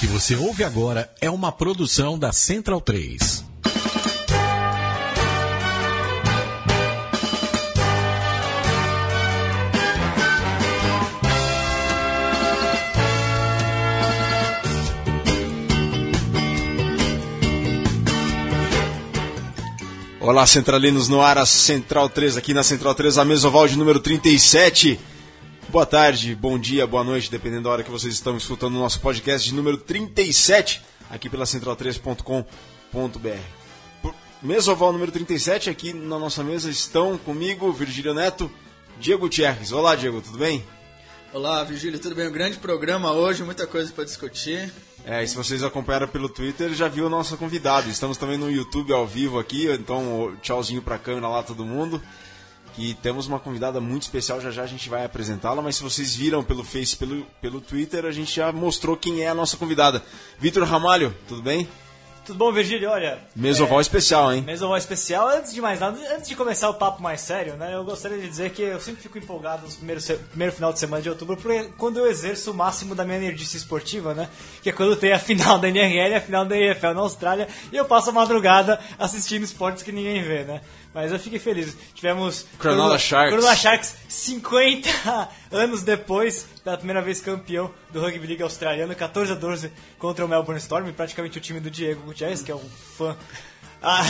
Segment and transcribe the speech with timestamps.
[0.00, 3.44] que você ouve agora é uma produção da Central 3.
[20.18, 23.76] Olá, centralinos no ar, a Central 3 aqui na Central 3, a mesa oval de
[23.76, 24.98] número 37.
[25.70, 28.98] Boa tarde, bom dia, boa noite, dependendo da hora que vocês estão escutando o nosso
[28.98, 32.42] podcast de número 37, aqui pela central3.com.br.
[34.42, 38.50] Mesa oval número 37, aqui na nossa mesa estão comigo Virgílio Neto,
[38.98, 39.70] Diego Gutierrez.
[39.70, 40.64] Olá, Diego, tudo bem?
[41.32, 42.26] Olá, Virgílio, tudo bem?
[42.26, 44.72] Um grande programa hoje, muita coisa para discutir.
[45.04, 47.88] É, e se vocês acompanharam pelo Twitter, já viu o nosso convidado.
[47.88, 52.02] Estamos também no YouTube ao vivo aqui, então tchauzinho pra câmera lá, todo mundo.
[52.74, 56.14] Que temos uma convidada muito especial, já já a gente vai apresentá-la, mas se vocês
[56.14, 60.02] viram pelo Face, pelo, pelo Twitter, a gente já mostrou quem é a nossa convidada.
[60.38, 61.68] Vitor Ramalho, tudo bem?
[62.24, 62.90] Tudo bom, Virgílio?
[62.90, 63.18] Olha.
[63.34, 64.42] Mesoval é, especial, hein?
[64.42, 65.28] Mesoval especial.
[65.28, 67.74] Antes de mais nada, antes de começar o papo mais sério, né?
[67.74, 71.02] Eu gostaria de dizer que eu sempre fico empolgado no primeiro, primeiro final de semana
[71.02, 74.28] de outubro, porque quando eu exerço o máximo da minha energia esportiva, né?
[74.62, 77.76] Que é quando tem a final da NRL a final da EFL na Austrália, e
[77.76, 80.60] eu passo a madrugada assistindo esportes que ninguém vê, né?
[80.92, 81.76] Mas eu fiquei feliz.
[81.94, 82.46] Tivemos.
[82.58, 83.32] Cronulla Sharks.
[83.32, 84.88] Cronulla Sharks 50
[85.50, 90.28] anos depois da primeira vez campeão do Rugby League australiano, 14 a 12 contra o
[90.28, 93.16] Melbourne Storm, praticamente o time do Diego Gutierrez, que é um fã.
[93.82, 94.02] Ah,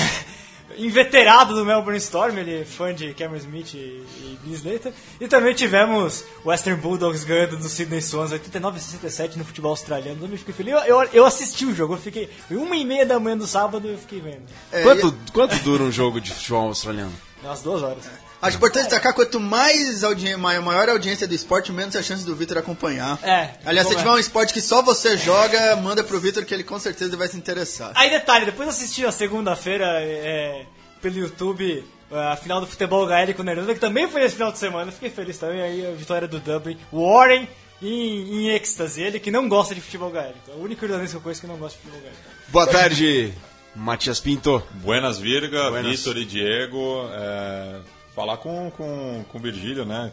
[0.76, 4.92] inveterado do Melbourne Storm, ele é fã de Cameron Smith e, e Vince Slater.
[5.20, 10.24] E também tivemos Western Bulldogs ganhando do Sydney Swans 89 a 67 no futebol australiano.
[10.24, 10.74] Eu me fiquei feliz.
[10.74, 13.86] Eu, eu, eu, assisti o jogo, eu fiquei uma e meia da manhã do sábado
[13.86, 14.42] eu fiquei vendo.
[14.72, 15.32] É, quanto, e...
[15.32, 17.12] quanto dura um jogo de futebol australiano?
[17.42, 18.30] Umas duas horas.
[18.42, 22.34] Acho importante destacar, quanto mais audi maior a audiência do esporte, menos a chance do
[22.34, 23.19] Vitor acompanhar.
[23.22, 23.50] É.
[23.64, 23.96] Aliás, se é.
[23.98, 27.28] tiver um esporte que só você joga, manda pro Vitor que ele com certeza vai
[27.28, 27.92] se interessar.
[27.95, 30.64] Aí detalhe, depois assisti a segunda-feira é,
[31.02, 34.58] pelo YouTube a final do futebol gaélico na Irlanda, que também foi esse final de
[34.58, 34.90] semana.
[34.90, 35.62] Fiquei feliz também.
[35.62, 36.77] Aí a vitória do Dublin.
[36.92, 37.48] Warren
[37.80, 39.02] em, em êxtase.
[39.02, 40.51] Ele que não gosta de futebol gaélico.
[40.51, 42.22] É o único irlandês que eu conheço que não gosta de futebol gaélico.
[42.48, 43.33] Boa tarde,
[43.74, 44.62] Matias Pinto.
[44.74, 47.08] Buenas Virga, Vitor e Diego.
[47.12, 47.80] É,
[48.20, 50.13] falar com, com, com o Virgílio, né?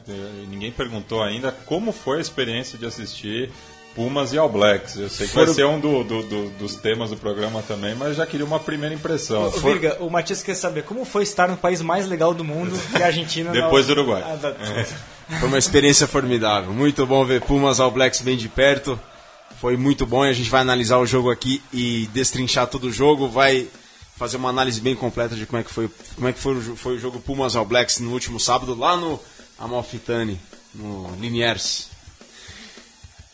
[0.50, 3.52] Ninguém perguntou ainda como foi a experiência de assistir
[3.94, 4.96] Pumas e All Blacks.
[4.96, 5.48] Eu sei que Foram...
[5.48, 8.60] vai ser um do, do, do, dos temas do programa também, mas já queria uma
[8.60, 9.48] primeira impressão.
[9.48, 9.74] O, For...
[9.74, 12.98] Virga, o Matias quer saber como foi estar no país mais legal do mundo, que
[12.98, 13.52] é a Argentina.
[13.52, 14.24] Depois do Uruguai.
[14.24, 14.38] Ah,
[14.80, 14.88] é.
[15.40, 16.72] Foi uma experiência formidável.
[16.72, 18.98] Muito bom ver Pumas All Blacks bem de perto.
[19.60, 22.92] Foi muito bom e a gente vai analisar o jogo aqui e destrinchar todo o
[22.92, 23.28] jogo.
[23.28, 23.68] Vai
[24.18, 26.96] fazer uma análise bem completa de como é que foi, como é que foi, foi
[26.96, 29.20] o jogo Pumas All Blacks no último sábado lá no
[29.60, 30.40] Amalfitani,
[30.74, 31.90] no Liniers.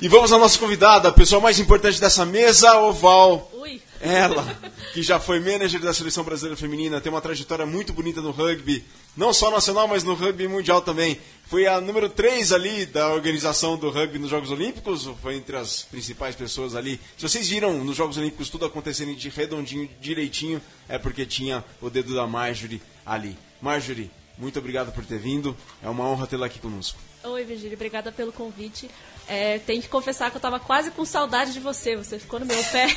[0.01, 3.49] E vamos à nossa convidada, a pessoa mais importante dessa mesa oval.
[3.53, 3.81] Ui.
[4.05, 4.59] Ela,
[4.91, 8.83] que já foi manager da seleção brasileira feminina, tem uma trajetória muito bonita no rugby,
[9.15, 11.17] não só nacional, mas no rugby mundial também.
[11.45, 15.83] Foi a número 3 ali da organização do rugby nos Jogos Olímpicos, foi entre as
[15.83, 16.99] principais pessoas ali.
[17.17, 21.89] Se vocês viram nos Jogos Olímpicos tudo acontecendo de redondinho, direitinho, é porque tinha o
[21.89, 23.37] dedo da Marjorie ali.
[23.61, 26.99] Marjorie, muito obrigado por ter vindo, é uma honra tê-la aqui conosco.
[27.23, 28.89] Oi, Virgílio, obrigada pelo convite.
[29.27, 31.95] É, tenho que confessar que eu tava quase com saudade de você.
[31.95, 32.87] Você ficou no meu pé.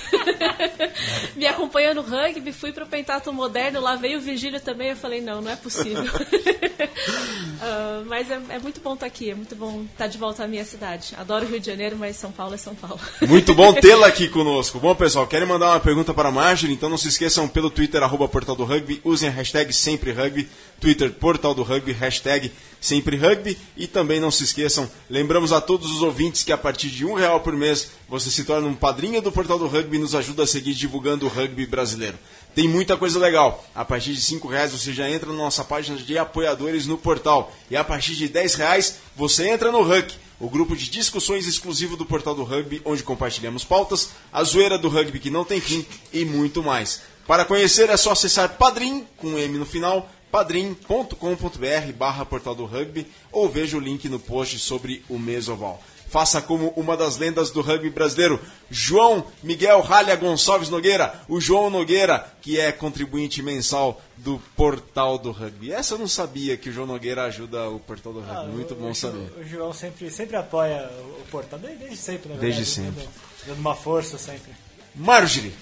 [1.37, 4.91] Me acompanhou no rugby, fui pro Pentato Moderno, lá veio o Virgílio também.
[4.91, 6.03] Eu falei, não, não é possível.
[6.03, 10.19] uh, mas é, é, muito bom estar tá aqui, é muito bom estar tá de
[10.19, 11.15] volta à minha cidade.
[11.17, 13.01] Adoro Rio de Janeiro, mas São Paulo é São Paulo.
[13.29, 14.81] muito bom tê-la aqui conosco.
[14.81, 16.75] Bom, pessoal, querem mandar uma pergunta para a Marjorie?
[16.75, 20.49] Então não se esqueçam pelo Twitter, arroba Portal do Rugby, usem a hashtag sempre rugby,
[20.81, 22.51] Twitter Portal do Rugby, hashtag
[22.87, 23.59] sempre rugby.
[23.77, 27.15] E também não se esqueçam, lembramos a todos os ouvintes que a partir de um
[27.15, 30.45] real por mês você se torna um padrinho do Portal do Rugby e nos ajuda
[30.45, 32.17] a seguir divulgando o rugby brasileiro.
[32.55, 33.65] Tem muita coisa legal.
[33.75, 37.53] A partir de cinco reais você já entra na nossa página de apoiadores no portal.
[37.71, 41.97] E a partir de dez reais você entra no Huck, o grupo de discussões exclusivo
[41.97, 45.85] do Portal do Rugby, onde compartilhamos pautas, a zoeira do rugby que não tem fim
[46.13, 47.03] e muito mais.
[47.27, 52.65] Para conhecer é só acessar Padrim, com um M no final, padrim.com.br barra portal do
[52.65, 55.83] rugby ou veja o link no post sobre o Mesoval.
[56.09, 58.41] Faça como uma das lendas do rugby brasileiro,
[58.71, 65.33] João Miguel Ralha Gonçalves Nogueira, o João Nogueira, que é contribuinte mensal do Portal do
[65.33, 65.73] Rugby.
[65.73, 68.35] Essa eu não sabia que o João Nogueira ajuda o Portal do Rugby.
[68.35, 69.33] Ah, Muito o, bom o, saber.
[69.37, 70.89] O João sempre, sempre apoia
[71.21, 72.55] o Portal, desde sempre, na verdade.
[72.55, 73.03] Desde sempre.
[73.03, 73.11] Dando,
[73.49, 74.53] dando uma força sempre.
[74.95, 75.55] Marjorie.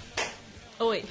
[0.78, 1.05] Oi.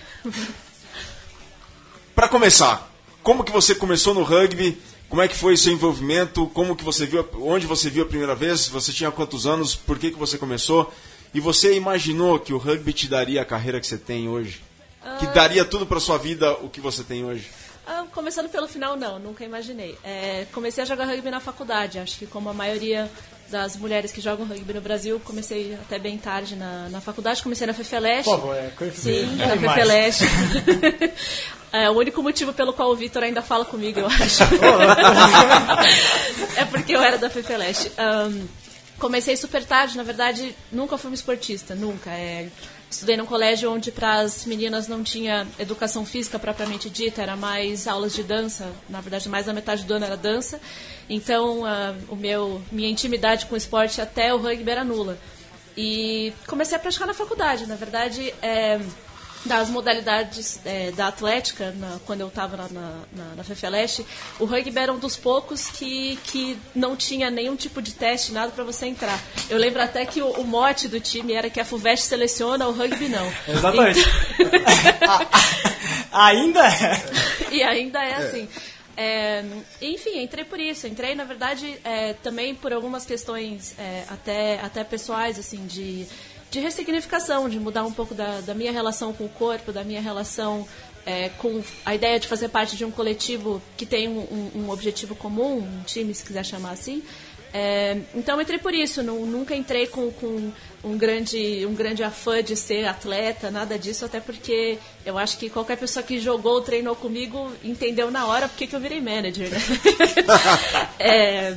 [2.14, 2.93] Para começar,
[3.24, 4.78] como que você começou no rugby?
[5.10, 6.46] Como é que foi seu envolvimento?
[6.48, 8.68] Como que você viu, onde você viu a primeira vez?
[8.68, 9.76] Você tinha quantos anos?
[9.76, 10.94] Por que, que você começou?
[11.34, 14.62] E você imaginou que o rugby te daria a carreira que você tem hoje?
[15.20, 17.50] Que daria tudo para sua vida o que você tem hoje?
[17.86, 19.98] Ah, começando pelo final, não, nunca imaginei.
[20.04, 23.12] É, comecei a jogar rugby na faculdade, acho que como a maioria
[23.54, 27.68] das mulheres que jogam rugby no Brasil, comecei até bem tarde na, na faculdade, comecei
[27.68, 28.32] na Fefeleste.
[28.32, 29.58] É, Sim, é na.
[29.58, 30.24] Fefeleste.
[31.72, 34.44] é o único motivo pelo qual o Vitor ainda fala comigo, eu acho.
[36.58, 37.92] é porque eu era da Fefeleste.
[37.96, 38.48] Ahn,
[38.98, 42.10] comecei super tarde, na verdade, nunca fui uma esportista, nunca.
[42.10, 42.48] É,
[42.94, 47.88] estudei num colégio onde para as meninas não tinha educação física propriamente dita, era mais
[47.88, 48.72] aulas de dança.
[48.88, 50.60] Na verdade, mais da metade do ano era dança.
[51.10, 55.18] Então, ah, o meu, minha intimidade com o esporte até o rugby era nula.
[55.76, 57.66] E comecei a praticar na faculdade.
[57.66, 58.80] Na verdade, é,
[59.46, 64.06] das modalidades é, da atlética, na- quando eu estava na, na, na, FEFELESTE,
[64.40, 68.52] o rugby era um dos poucos que, que não tinha nenhum tipo de teste, nada
[68.52, 69.20] para você entrar.
[69.50, 72.72] Eu lembro até que o, o mote do time era que a FUVEST seleciona, o
[72.72, 73.32] rugby não.
[73.48, 74.00] Exatamente.
[74.40, 75.28] Então-
[76.12, 77.02] Ainda é.
[77.52, 78.48] e ainda é assim.
[78.96, 79.44] É,
[79.82, 80.86] enfim, entrei por isso.
[80.86, 86.06] Entrei, na verdade, é, também por algumas questões é, até, até pessoais, assim, de,
[86.54, 90.00] de ressignificação, de mudar um pouco da, da minha relação com o corpo, da minha
[90.00, 90.68] relação
[91.06, 94.70] é, com a ideia de fazer parte de um coletivo que tem um, um- um
[94.70, 97.02] objetivo comum, um time, se quiser chamar assim.
[97.56, 100.52] É, então entrei por isso, não- nunca entrei com, com
[100.84, 105.50] um, grande, um grande afã de ser atleta, nada disso, até porque eu acho que
[105.50, 109.58] qualquer pessoa que jogou, treinou comigo, entendeu na hora porque que eu virei manager, né?
[111.00, 111.56] É,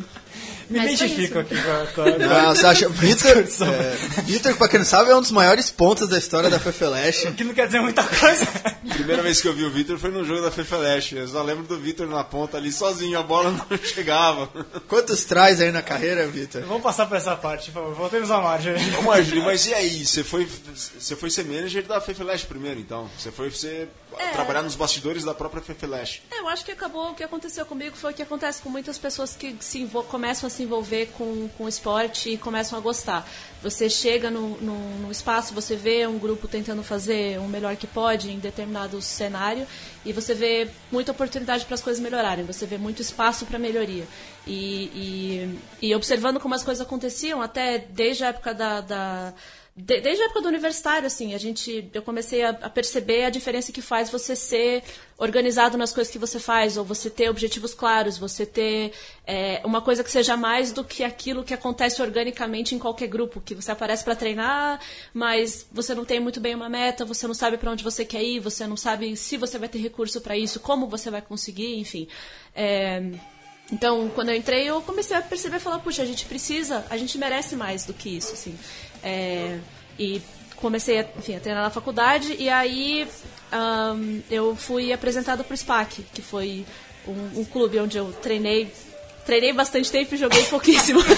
[0.68, 2.88] Me mas identifico aqui com a, com a- você acha?
[2.88, 6.58] Vitor, é, Vitor, pra quem não sabe, é um dos maiores pontos da história da
[6.58, 7.32] FFLash.
[7.36, 8.46] que não quer dizer muita coisa.
[8.94, 11.16] Primeira vez que eu vi o Vitor foi no jogo da Fefeleste.
[11.16, 14.48] Eu só lembro do Vitor na ponta ali sozinho, a bola não chegava.
[14.88, 16.62] Quantos traz aí na carreira, Vitor?
[16.62, 17.94] Vamos passar por essa parte, por favor.
[17.94, 18.74] Voltemos à margem.
[18.98, 20.04] Ô Marjorie, mas e aí?
[20.06, 20.48] Você foi,
[20.98, 23.08] você foi ser manager da Fefeleste primeiro, então?
[23.18, 24.30] Você foi ser, É.
[24.32, 26.22] trabalhar nos bastidores da própria Fefeleste.
[26.30, 28.96] É, eu acho que acabou o que aconteceu comigo foi o que acontece com muitas
[28.98, 33.28] pessoas que se começam a se envolver com, com o esporte e começam a gostar.
[33.62, 37.86] Você chega no, no, no espaço, você vê um grupo tentando fazer o melhor que
[37.86, 39.66] pode em determinado cenário
[40.04, 44.06] e você vê muita oportunidade para as coisas melhorarem, você vê muito espaço para melhoria.
[44.46, 49.34] E, e, e observando como as coisas aconteciam, até desde a época da- da
[49.76, 53.31] de- desde a época do universitário, assim, a gente, eu comecei a, a perceber a
[53.31, 54.82] diferença que faz você ser
[55.19, 58.93] organizado nas coisas que você faz, ou você ter objetivos claros, você ter
[59.26, 63.38] é, uma coisa que seja mais do que aquilo que acontece organicamente em qualquer grupo,
[63.38, 64.81] que você aparece para treinar,
[65.12, 68.23] mas você não tem muito bem uma meta, você não sabe para onde você quer
[68.23, 71.78] ir, você não sabe se você vai ter recurso para isso, como você vai conseguir,
[71.78, 72.08] enfim.
[72.55, 73.02] É,
[73.72, 77.18] então, quando eu entrei, eu comecei a perceber, falar, puxa, a gente precisa, a gente
[77.18, 78.56] merece mais do que isso, assim.
[79.02, 79.58] É,
[79.98, 80.22] e
[80.56, 83.06] comecei, a, enfim, a treinar na faculdade e aí
[83.52, 86.64] ahn, eu fui apresentado para o SPAC, que foi
[87.06, 88.72] um, um clube onde eu treinei,
[89.26, 91.00] treinei bastante tempo e joguei pouquíssimo.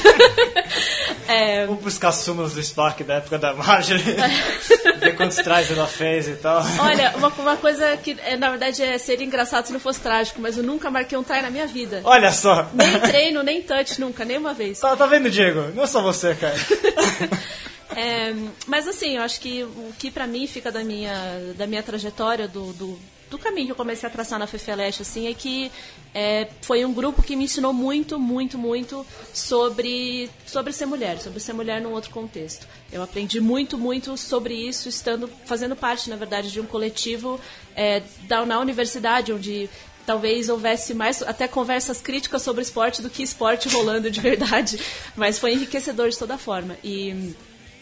[1.28, 4.16] É, Vamos buscar súmulas do Spark da época da Marjorie.
[4.98, 6.62] ver quantos tries ela fez e tal.
[6.80, 10.40] olha, uma, uma coisa que é, na verdade é, seria engraçado se não fosse trágico,
[10.40, 12.00] mas eu nunca marquei um try na minha vida.
[12.04, 12.70] Olha só.
[12.72, 14.80] Nem treino, nem touch, nunca, nem uma vez.
[14.80, 15.70] Tá, tá vendo, Diego?
[15.74, 16.56] Não é só você, cara.
[17.96, 18.32] É,
[18.66, 21.12] mas assim, eu acho que o que pra mim fica da minha,
[21.56, 22.98] da minha trajetória, do, do,
[23.30, 25.70] do caminho que eu comecei a traçar na Fefeleste, assim, é que
[26.14, 31.40] é, foi um grupo que me ensinou muito, muito, muito sobre, sobre ser mulher, sobre
[31.40, 32.66] ser mulher num outro contexto.
[32.90, 37.38] Eu aprendi muito, muito sobre isso, estando fazendo parte, na verdade, de um coletivo
[37.76, 39.68] é, da, na universidade, onde
[40.06, 44.80] talvez houvesse mais até conversas críticas sobre esporte do que esporte rolando de verdade,
[45.14, 46.76] mas foi enriquecedor de toda forma.
[46.82, 47.34] E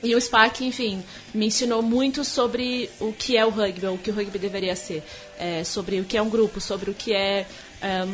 [0.03, 1.03] e o SPAC, enfim,
[1.35, 4.77] me ensinou muito sobre o que é o rugby, ou o que o rugby deveria
[4.77, 5.03] ser.
[5.39, 7.47] É, sobre o que é um grupo, sobre o que é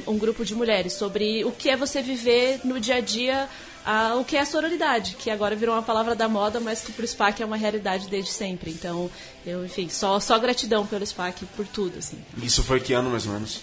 [0.07, 3.49] um, um grupo de mulheres, sobre o que é você viver no dia a dia
[3.85, 6.93] ah, o que é a sororidade, que agora virou uma palavra da moda, mas que
[6.93, 8.71] pro SPAC é uma realidade desde sempre.
[8.71, 9.11] Então,
[9.45, 12.19] eu, enfim, só, só gratidão pelo SPAC, por tudo, assim.
[12.41, 13.61] Isso foi que ano, mais ou menos?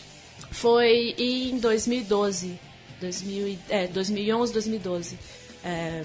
[0.51, 2.59] Foi em 2012.
[2.99, 5.17] 2000, e- é, 2011, 2012.
[5.63, 6.04] É,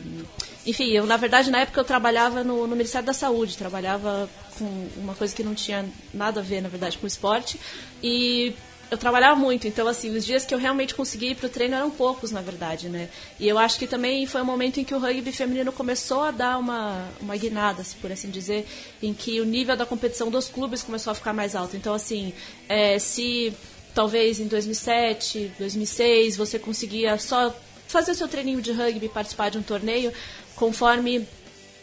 [0.66, 4.88] enfim, eu, na verdade, na época eu trabalhava no, no Ministério da Saúde, trabalhava com
[4.96, 7.60] uma coisa que não tinha nada a ver, na verdade, com esporte.
[8.02, 8.54] E
[8.90, 11.90] eu trabalhava muito, então, assim, os dias que eu realmente consegui ir pro treino eram
[11.90, 13.08] poucos, na verdade, né?
[13.40, 16.30] E eu acho que também foi um momento em que o rugby feminino começou a
[16.30, 18.66] dar uma, uma guinada, se por assim dizer,
[19.02, 21.76] em que o nível da competição dos clubes começou a ficar mais alto.
[21.76, 22.32] Então, assim,
[22.68, 23.52] é, se
[23.94, 27.54] talvez em 2007, 2006, você conseguia só
[27.86, 30.12] fazer o seu treininho de rugby, participar de um torneio,
[30.56, 31.26] conforme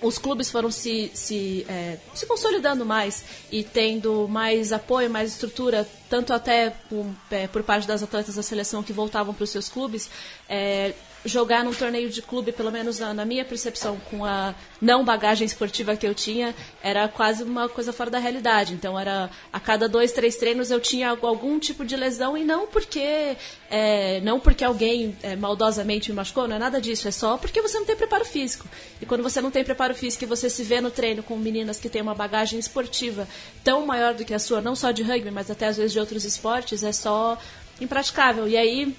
[0.02, 5.88] os clubes foram se, se, é, se consolidando mais e tendo mais apoio, mais estrutura,
[6.10, 9.70] tanto até por, é, por parte das atletas da seleção que voltavam para os seus
[9.70, 10.10] clubes,
[10.50, 10.94] é,
[11.24, 15.46] jogar num torneio de clube, pelo menos na, na, minha percepção, com a não bagagem
[15.46, 18.74] esportiva que eu tinha, era quase uma coisa fora da realidade.
[18.74, 22.68] Então, era a cada dois, três treinos eu tinha algum tipo de lesão e não
[22.68, 23.36] porque
[23.70, 27.62] é, não porque alguém é, maldosamente me machucou, não é nada disso, é só porque
[27.62, 28.68] você não tem preparo físico.
[29.00, 31.80] E quando você não tem preparo físico e você se vê no treino com meninas
[31.80, 33.28] que têm uma bagagem esportiva
[33.64, 36.00] tão maior do que a sua, não só de rugby, mas até às vezes de
[36.00, 37.38] outros esportes, é só
[37.80, 38.48] impraticável.
[38.48, 38.96] E aí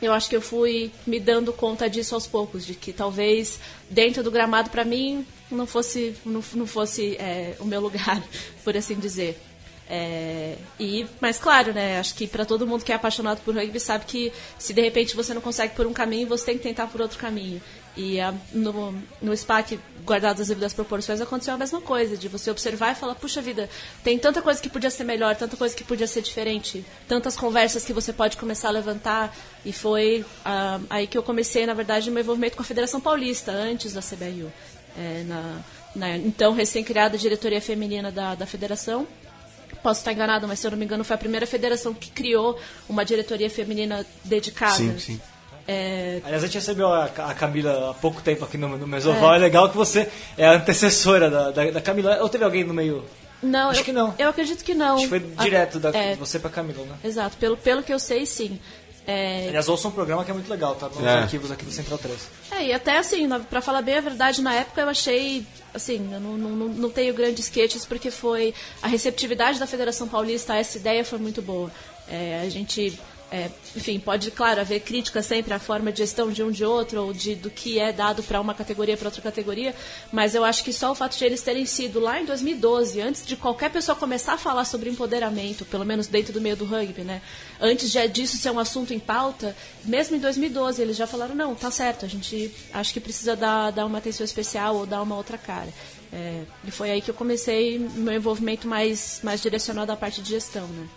[0.00, 4.22] eu acho que eu fui me dando conta disso aos poucos, de que talvez dentro
[4.22, 8.22] do gramado para mim não fosse não, não fosse é, o meu lugar,
[8.64, 9.40] por assim dizer.
[9.88, 11.98] É, e, mas claro, né?
[11.98, 15.14] Acho que para todo mundo que é apaixonado por rugby sabe que se de repente
[15.14, 17.62] você não consegue por um caminho, você tem que tentar por outro caminho.
[17.96, 22.50] E a, no, no SPAC, guardado as devidas proporções, aconteceu a mesma coisa, de você
[22.50, 23.70] observar e falar, puxa vida,
[24.04, 27.84] tem tanta coisa que podia ser melhor, tanta coisa que podia ser diferente, tantas conversas
[27.84, 29.34] que você pode começar a levantar.
[29.64, 33.50] E foi ah, aí que eu comecei, na verdade, meu envolvimento com a Federação Paulista,
[33.50, 34.52] antes da CBU.
[34.98, 35.60] É, na,
[35.94, 39.06] na, então, recém-criada diretoria feminina da, da federação
[39.82, 42.58] posso estar enganado, mas se eu não me engano, foi a primeira federação que criou
[42.88, 44.76] uma diretoria feminina dedicada.
[44.76, 45.20] Sim, sim.
[45.68, 46.20] É...
[46.24, 49.34] Aliás, a gente recebeu a, a, Camila há pouco tempo aqui no, no Mesoval.
[49.34, 49.36] É.
[49.36, 50.08] é legal que você
[50.38, 52.18] é a antecessora da, da, da, Camila.
[52.20, 53.04] Ou teve alguém no meio?
[53.42, 54.14] Não, acho eu, que não.
[54.18, 54.94] Eu acredito que não.
[54.94, 56.96] Acho que foi direto da, é, você pra Camila, né?
[57.02, 57.36] Exato.
[57.36, 58.60] Pelo, pelo que eu sei, sim.
[59.06, 59.46] É...
[59.48, 60.88] Aliás, ouça um programa que é muito legal, tá?
[60.88, 61.10] Nos é.
[61.10, 62.28] arquivos aqui do Central 3.
[62.50, 66.18] É, e até assim, para falar bem a verdade, na época eu achei, assim, eu
[66.18, 70.76] não, não, não tenho grandes queixas porque foi a receptividade da Federação Paulista a essa
[70.76, 71.70] ideia foi muito boa.
[72.08, 72.98] É, a gente
[73.36, 77.02] é, enfim, pode, claro, haver crítica sempre à forma de gestão de um de outro,
[77.02, 79.74] ou de, do que é dado para uma categoria para outra categoria,
[80.10, 83.26] mas eu acho que só o fato de eles terem sido lá em 2012, antes
[83.26, 87.02] de qualquer pessoa começar a falar sobre empoderamento, pelo menos dentro do meio do rugby,
[87.02, 87.20] né?
[87.60, 91.54] Antes de, disso ser um assunto em pauta, mesmo em 2012 eles já falaram: não,
[91.54, 95.14] tá certo, a gente acho que precisa dar, dar uma atenção especial ou dar uma
[95.14, 95.68] outra cara.
[96.10, 100.30] É, e foi aí que eu comecei meu envolvimento mais, mais direcionado à parte de
[100.30, 100.88] gestão, né?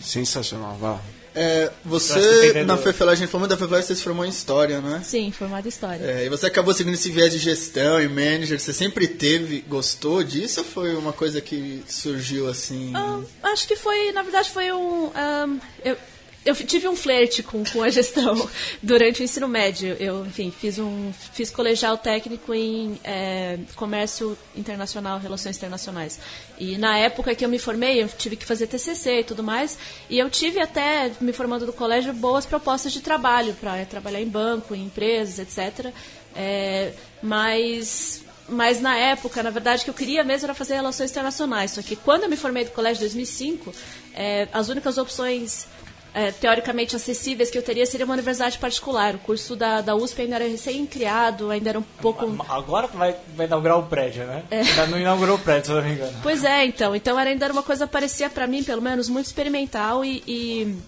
[0.00, 1.00] Sensacional, vá.
[1.34, 5.02] É, você, na FEFELA, a gente falou da FEFELA, você se formou em História, né?
[5.04, 6.04] Sim, formado em História.
[6.04, 10.22] É, e você acabou seguindo esse viés de gestão e manager, você sempre teve, gostou
[10.22, 12.92] disso ou foi uma coisa que surgiu assim?
[12.94, 15.06] Ah, acho que foi, na verdade, foi um...
[15.06, 15.96] um eu,
[16.44, 18.48] eu tive um flerte com, com a gestão
[18.82, 19.94] durante o ensino médio.
[20.00, 26.18] Eu, enfim, fiz um fiz colegial técnico em é, comércio internacional, relações internacionais.
[26.58, 29.78] E na época que eu me formei, eu tive que fazer TCC e tudo mais.
[30.08, 34.20] E eu tive até, me formando do colégio, boas propostas de trabalho para é, trabalhar
[34.20, 35.92] em banco, em empresas, etc.
[36.34, 36.92] É,
[37.22, 41.70] mas mas na época, na verdade, que eu queria mesmo era fazer relações internacionais.
[41.70, 43.72] Só que quando eu me formei do colégio em 2005,
[44.12, 45.68] é, as únicas opções
[46.14, 49.14] é, teoricamente acessíveis que eu teria seria uma universidade particular.
[49.14, 52.24] O curso da, da USP ainda era recém-criado, ainda era um pouco.
[52.48, 54.42] Agora vai, vai inaugurar o prédio, né?
[54.50, 54.60] É.
[54.60, 56.18] Ainda não inaugurou o prédio, se eu não me engano.
[56.22, 56.94] Pois é, então.
[56.94, 60.78] Então era, ainda era uma coisa parecia para mim, pelo menos, muito experimental e, e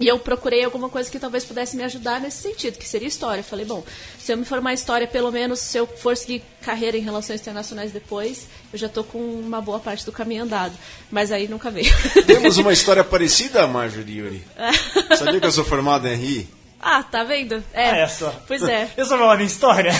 [0.00, 3.42] e eu procurei alguma coisa que talvez pudesse me ajudar nesse sentido, que seria história.
[3.42, 3.84] falei, bom,
[4.18, 7.42] se eu me formar em história, pelo menos se eu for seguir carreira em relações
[7.42, 10.72] internacionais depois, eu já estou com uma boa parte do caminho andado.
[11.10, 11.92] Mas aí nunca veio.
[12.26, 14.44] Temos uma história parecida, Marjorie Yuri.
[15.18, 16.59] Sabia que eu sou formado em RI?
[16.82, 17.62] Ah, tá vendo?
[17.74, 17.90] É.
[17.90, 18.34] Ah, é só.
[18.46, 18.88] Pois é.
[18.96, 19.92] Eu sou uma história.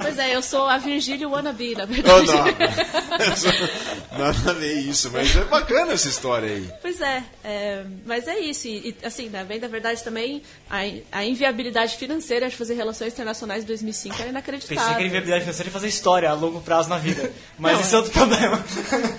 [0.00, 2.30] Pois é, eu sou a Virgílio Wannabe, na verdade.
[2.30, 2.44] Oh, não.
[4.18, 6.68] Nada a ver isso, mas é bacana essa história aí.
[6.80, 8.68] Pois é, é mas é isso.
[8.68, 10.80] E, e assim, né, bem da verdade também, a,
[11.12, 14.76] a, inviabilidade financeira de fazer relações internacionais em 2005 era inacreditável.
[14.76, 17.30] Pensei que a inviabilidade financeira de fazer história a longo prazo na vida.
[17.58, 18.64] Mas não, isso é outro problema.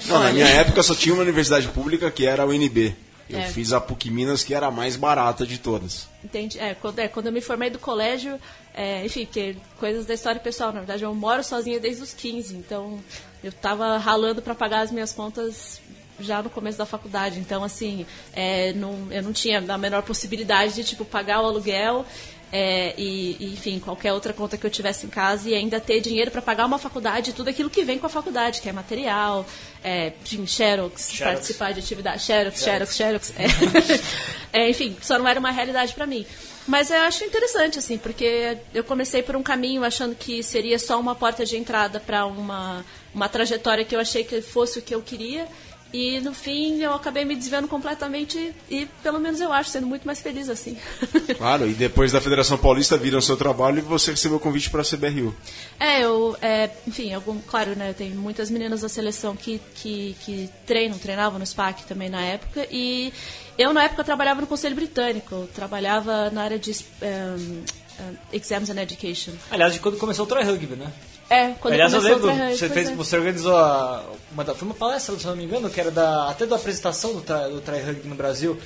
[0.07, 2.95] Não, na minha época só tinha uma universidade pública que era a UNB.
[3.29, 3.47] Eu é.
[3.47, 6.07] fiz a PUC Minas, que era a mais barata de todas.
[6.23, 6.59] Entendi.
[6.59, 8.39] É, quando, é, quando eu me formei do colégio,
[8.73, 10.71] é, enfim, que coisas da história pessoal.
[10.71, 12.99] Na verdade, eu moro sozinha desde os 15, então
[13.43, 15.81] eu estava ralando para pagar as minhas contas
[16.19, 17.39] já no começo da faculdade.
[17.39, 22.05] Então, assim, é, não, eu não tinha a menor possibilidade de, tipo, pagar o aluguel
[22.57, 25.99] é, e, e, enfim, qualquer outra conta que eu tivesse em casa e ainda ter
[25.99, 28.71] dinheiro para pagar uma faculdade e tudo aquilo que vem com a faculdade, que é
[28.71, 29.45] material,
[29.83, 31.33] é, enfim, xerox, xerox.
[31.33, 33.33] participar de atividade, xerox, xerox, xerox.
[33.35, 34.03] xerox
[34.53, 34.63] é.
[34.63, 36.25] é, enfim, só não era uma realidade para mim.
[36.65, 40.97] Mas eu acho interessante, assim, porque eu comecei por um caminho achando que seria só
[40.97, 44.95] uma porta de entrada para uma, uma trajetória que eu achei que fosse o que
[44.95, 45.45] eu queria.
[45.95, 50.05] E no fim eu acabei me desviando completamente e pelo menos eu acho sendo muito
[50.05, 50.77] mais feliz assim.
[51.37, 54.81] Claro, e depois da Federação Paulista viram seu trabalho e você recebeu o convite para
[54.81, 55.33] a CBRU.
[55.79, 60.49] É, eu, é, enfim, algum, claro, né, tem muitas meninas da seleção que, que, que
[60.65, 63.13] treinam, treinavam no SPAC também na época e
[63.57, 67.63] eu na época trabalhava no Conselho Britânico, trabalhava na área de um,
[68.03, 69.31] um, Exams and Education.
[69.49, 70.91] Aliás, de quando começou o Try Rugby, né?
[71.29, 72.95] É, quando Aliás, eu lembro, você, fez, é.
[72.95, 76.45] você organizou a, uma, foi uma palestra, se não me engano, que era da, até
[76.45, 78.57] da apresentação do, Try- do Try Rugby no Brasil.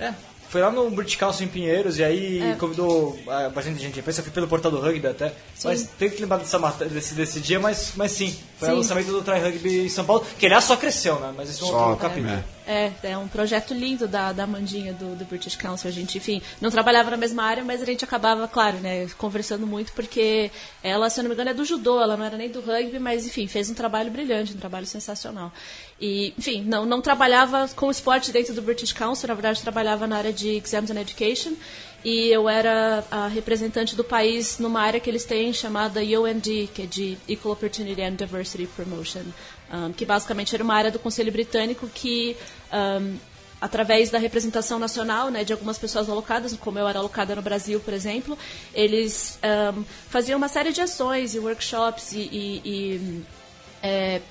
[0.00, 0.12] É,
[0.48, 2.54] foi lá no British Council em Pinheiros e aí É.
[2.54, 3.98] convidou ah, bastante gente.
[3.98, 5.28] Eu fui pelo portal do rugby até.
[5.54, 5.68] Sim.
[5.68, 8.36] Mas tem que lembrar dessa, desse, desse dia, mas, mas sim.
[8.56, 8.74] Foi Sim.
[8.74, 11.32] o lançamento do Try Rugby em São Paulo, que aliás só cresceu, né?
[11.36, 12.32] Mas isso é um Só, outro capítulo.
[12.32, 12.44] é.
[12.68, 15.88] É, é um projeto lindo da, da Amandinha do, do British Council.
[15.88, 19.64] A gente, enfim, não trabalhava na mesma área, mas a gente acabava, claro, né, conversando
[19.66, 20.50] muito, porque
[20.82, 22.98] ela, se eu não me engano, é do judô, ela não era nem do rugby,
[22.98, 25.52] mas, enfim, fez um trabalho brilhante, um trabalho sensacional.
[26.00, 30.16] E, enfim, não, não trabalhava com esporte dentro do British Council, na verdade, trabalhava na
[30.16, 31.52] área de Exams and Education.
[32.08, 36.82] E eu era a representante do país numa área que eles têm chamada UND, que
[36.82, 39.24] é de Equal Opportunity and Diversity Promotion,
[39.72, 42.36] um, que basicamente era uma área do Conselho Britânico que,
[42.72, 43.16] um,
[43.60, 47.80] através da representação nacional né, de algumas pessoas alocadas, como eu era alocada no Brasil,
[47.80, 48.38] por exemplo,
[48.72, 49.40] eles
[49.74, 53.22] um, faziam uma série de ações e workshops e, e- e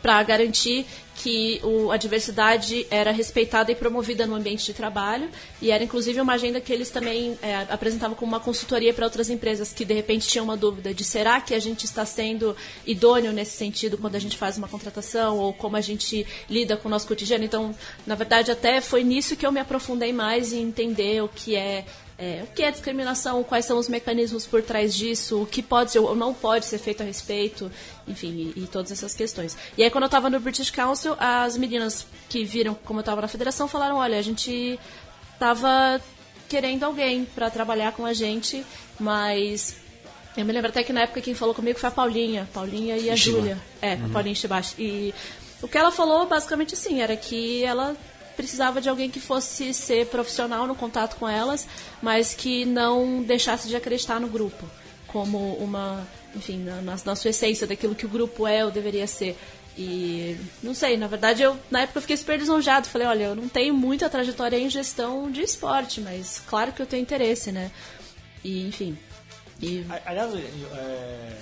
[0.01, 0.85] para garantir
[1.15, 5.29] que o- a diversidade era respeitada e promovida no ambiente de trabalho
[5.61, 9.29] e era inclusive uma agenda que eles também é, apresentavam como uma consultoria para outras
[9.29, 12.53] empresas que de repente tinham uma dúvida de será que a gente está sendo
[12.85, 16.89] idôneo nesse sentido quando a gente faz uma contratação ou como a gente lida com
[16.89, 17.45] o nosso cotidiano.
[17.45, 17.73] Então,
[18.05, 21.85] na verdade, até foi nisso que eu me aprofundei mais em entender o que é
[22.17, 25.97] é, o que é discriminação, quais são os mecanismos por trás disso, o que pode
[25.99, 27.69] ou não pode ser feito a respeito,
[28.07, 29.57] enfim, e, e todas essas questões.
[29.77, 33.21] E aí, quando eu estava no British Council, as meninas que viram como eu estava
[33.21, 34.79] na federação falaram: olha, a gente
[35.33, 36.01] estava
[36.47, 38.65] querendo alguém para trabalhar com a gente,
[38.99, 39.83] mas.
[40.37, 43.09] Eu me lembro até que na época quem falou comigo foi a Paulinha, Paulinha e
[43.09, 43.15] a.
[43.15, 43.57] Júlia.
[43.81, 44.75] É, a Paulinha Shibashi.
[44.77, 45.13] E
[45.61, 47.95] o que ela falou, basicamente, assim, era que ela
[48.35, 51.67] precisava de alguém que fosse ser profissional no contato com elas,
[52.01, 54.65] mas que não deixasse de acreditar no grupo,
[55.07, 59.37] como uma, enfim, na, na- sua essência, daquilo que o grupo é ou deveria ser.
[59.77, 62.87] E não sei, na verdade eu na época eu fiquei super lisonjado.
[62.87, 66.85] Falei, olha, eu não tenho muita trajetória em gestão de esporte, mas claro que eu
[66.85, 67.69] tenho interesse, né?
[68.43, 68.97] E enfim.
[69.61, 71.37] E Aliás, é,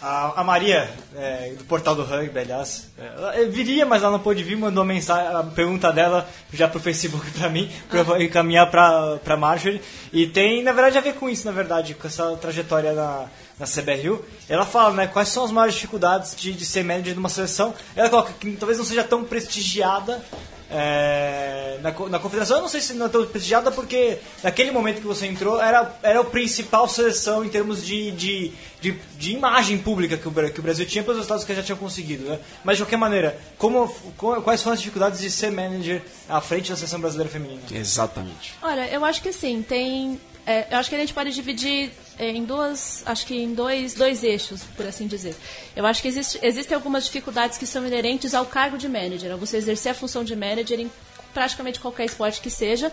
[0.00, 2.88] a, a Maria, é, do portal do rugby, aliás,
[3.34, 7.28] é, viria, mas ela não pôde vir, mandou mensagem, a pergunta dela já pro Facebook
[7.36, 9.80] pra mim, pra eu encaminhar pra, pra Marjorie.
[10.12, 13.26] E tem, na verdade, a ver com isso, na verdade, com essa trajetória na,
[13.58, 14.24] na CBRU.
[14.48, 17.74] Ela fala, né, quais são as maiores dificuldades de, de ser manager de uma seleção.
[17.96, 20.22] Ela coloca que talvez não seja tão prestigiada
[20.70, 22.56] é, na, na confederação.
[22.56, 25.94] Eu não sei se não é tão prestigiada porque naquele momento que você entrou era,
[26.02, 30.60] era a principal seleção em termos de, de, de, de imagem pública que o, que
[30.60, 32.24] o Brasil tinha pelos resultados que já tinha conseguido.
[32.24, 32.38] Né?
[32.64, 36.70] Mas de qualquer maneira, como, co- quais foram as dificuldades de ser manager à frente
[36.70, 37.60] da seleção brasileira feminina?
[37.72, 38.54] Exatamente.
[38.62, 40.20] Olha, eu acho que assim, tem.
[40.46, 43.02] é, eu acho que a gente pode dividir em duas.
[43.06, 45.34] Acho que em dois, dois eixos, por assim dizer.
[45.76, 49.36] Eu acho que existe, existem algumas dificuldades que são inerentes ao cargo de manager, a
[49.36, 50.90] você exercer a função de manager em
[51.32, 52.90] praticamente qualquer esporte que seja,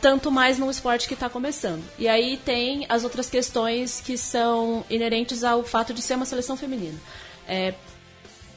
[0.00, 1.82] tanto mais no esporte que está começando.
[1.98, 6.56] E aí tem as outras questões que são inerentes ao fato de ser uma seleção
[6.56, 6.98] feminina.
[7.48, 7.72] É,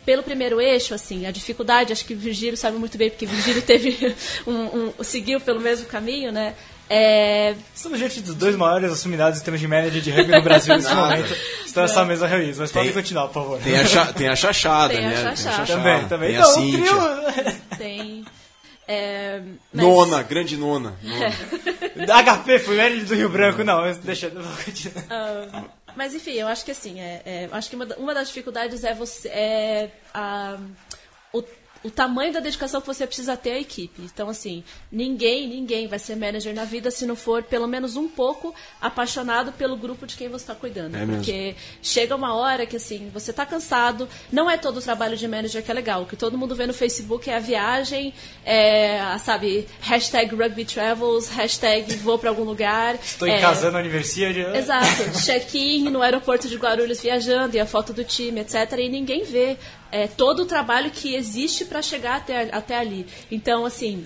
[0.06, 4.16] pelo primeiro eixo, assim, a dificuldade, acho que Virgílio sabe muito bem, porque Virgílio teve
[4.48, 4.54] um,
[5.00, 6.56] um- seguiu pelo mesmo caminho, né?
[6.90, 10.76] É, Estamos diante dos dois maiores assuminados em termos de manager de rugby no Brasil
[10.76, 11.36] nesse momento.
[11.66, 13.60] Estão nessa mesa reunida, mas podem continuar, por favor.
[13.62, 15.36] Tem a, cha- tem a chachada, Tem a né?
[15.36, 15.66] chachada.
[15.68, 16.30] Também, também.
[16.30, 17.34] Tem a Então, o Cíntia.
[17.44, 17.56] trio...
[17.78, 18.26] tem.
[18.88, 20.96] é, mas- Nona, grande nona.
[21.04, 21.30] nona.
[22.24, 25.04] HP, fui manager do Rio Branco, não, mas deixa eu vou continuar.
[25.12, 25.64] Ah,
[25.96, 28.94] mas enfim, eu acho que assim, é, é, acho que uma, uma das dificuldades é
[28.96, 30.58] você é a,
[31.34, 31.44] o,
[31.84, 34.02] o tamanho da dedicação que você precisa ter à equipe.
[34.02, 38.08] Então, assim, ninguém, ninguém vai ser manager na vida se não for pelo menos um
[38.08, 40.96] pouco apaixonado pelo grupo de quem você está cuidando.
[40.96, 41.16] É mesmo.
[41.16, 45.28] Porque chega uma hora que assim, você está cansado, não é todo o trabalho de
[45.28, 46.04] manager que é legal.
[46.04, 48.14] O que todo mundo vê no Facebook é a viagem,
[48.46, 52.96] é, a, sabe, hashtag rugby travels, hashtag vou para algum lugar.
[52.96, 54.56] Estou é, em casando aniversário.
[54.56, 58.72] Exato, check-in no aeroporto de Guarulhos viajando e a foto do time, etc.
[58.80, 59.58] E ninguém vê
[59.92, 63.06] é, todo o trabalho que existe para chegar até, até ali.
[63.32, 64.06] Então, assim,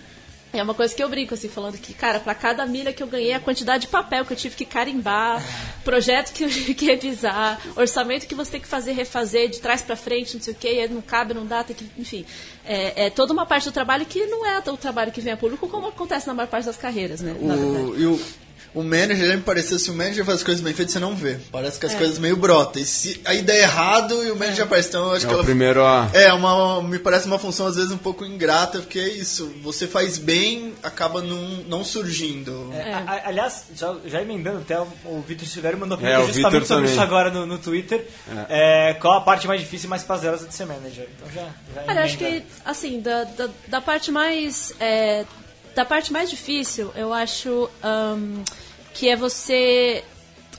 [0.56, 3.08] É uma coisa que eu brinco, assim, falando que, cara, para cada milha que eu
[3.08, 5.43] ganhei, a quantidade de papel que eu tive que carimbar,
[5.84, 9.82] projeto que eu tive que revisar, orçamento que você tem que fazer, refazer, de trás
[9.82, 12.24] para frente, não sei o quê, não cabe, não dá, tem que, enfim.
[12.63, 15.38] É, é, toda uma parte do trabalho que não é o trabalho que vem a
[15.38, 17.36] público, como acontece na maior parte das carreiras, né?
[17.41, 18.22] O, e o,
[18.74, 21.16] o manager já me pareceu, se o manager faz as coisas bem feitas, você não
[21.16, 21.38] vê.
[21.52, 21.98] Parece que as é.
[21.98, 22.82] coisas meio brotam.
[22.82, 24.64] E se a ideia é errado e o manager é.
[24.64, 25.44] aparece, então eu acho é que ela.
[25.44, 26.10] Primeiro a...
[26.12, 29.54] É, uma, me parece uma função às vezes um pouco ingrata, porque é isso.
[29.62, 32.72] Você faz bem, acaba não, não surgindo.
[32.74, 36.90] É, a, aliás, já, já emendando até o, o Vitor Silvério mandou é, justamente sobre
[36.90, 38.08] isso agora no, no Twitter.
[38.50, 38.90] É.
[38.90, 38.94] é.
[38.96, 41.08] qual a parte mais difícil e mais prazerosa de ser manager?
[41.16, 41.48] Então já.
[41.76, 44.74] já Olha, acho que, assim, da, da, da parte mais.
[45.76, 47.70] da parte mais difícil, eu acho.
[47.84, 48.42] Um,
[48.94, 50.04] que é você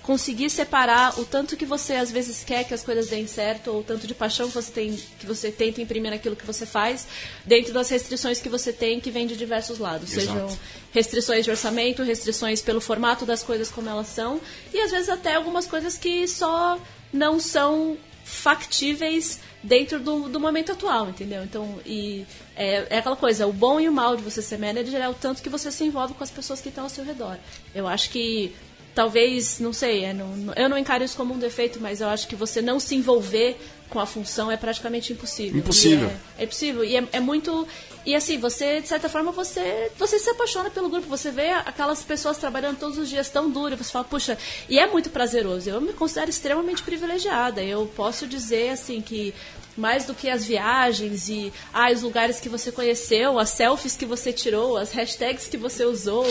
[0.02, 3.80] conseguir separar o tanto que você às vezes quer que as coisas deem certo ou
[3.80, 7.06] o tanto de paixão que você tem que você tenta imprimir naquilo que você faz
[7.46, 10.26] dentro das restrições que você tem que vem de diversos lados Exato.
[10.26, 10.58] sejam
[10.92, 14.42] restrições de orçamento restrições pelo formato das coisas como elas são
[14.74, 16.78] e às vezes até algumas coisas que só
[17.10, 21.44] não são factíveis dentro do, do momento atual, entendeu?
[21.44, 25.00] Então, e é, é, aquela coisa, o bom e o mal de você ser manager
[25.00, 27.36] é o tanto que você se envolve com as pessoas que estão ao seu redor.
[27.74, 28.54] Eu acho que
[28.94, 32.28] talvez, não sei, é, não, eu não encaro isso como um defeito, mas eu acho
[32.28, 33.58] que você não se envolver
[33.90, 35.58] com a função é praticamente impossível.
[35.58, 36.08] Impossível.
[36.38, 36.84] É, é, impossível.
[36.84, 37.66] E é, é, muito.
[38.06, 41.06] E assim, você, de certa forma, você, você se apaixona pelo grupo.
[41.06, 44.38] Você vê aquelas pessoas trabalhando todos os dias tão duro e você fala, puxa,
[44.68, 45.68] e é muito prazeroso.
[45.68, 47.62] Eu me considero extremamente privilegiada.
[47.62, 49.34] Eu posso dizer, assim, que
[49.76, 54.06] mais do que as viagens e ah, os lugares que você conheceu, as selfies que
[54.06, 56.26] você tirou, as hashtags que você usou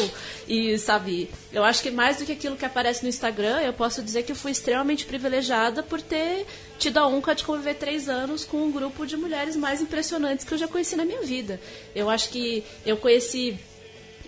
[0.47, 4.01] e sabe, eu acho que mais do que aquilo que aparece no Instagram, eu posso
[4.01, 6.45] dizer que eu fui extremamente privilegiada por ter
[6.79, 10.53] tido a honra de conviver três anos com um grupo de mulheres mais impressionantes que
[10.53, 11.59] eu já conheci na minha vida.
[11.95, 13.57] Eu acho que eu conheci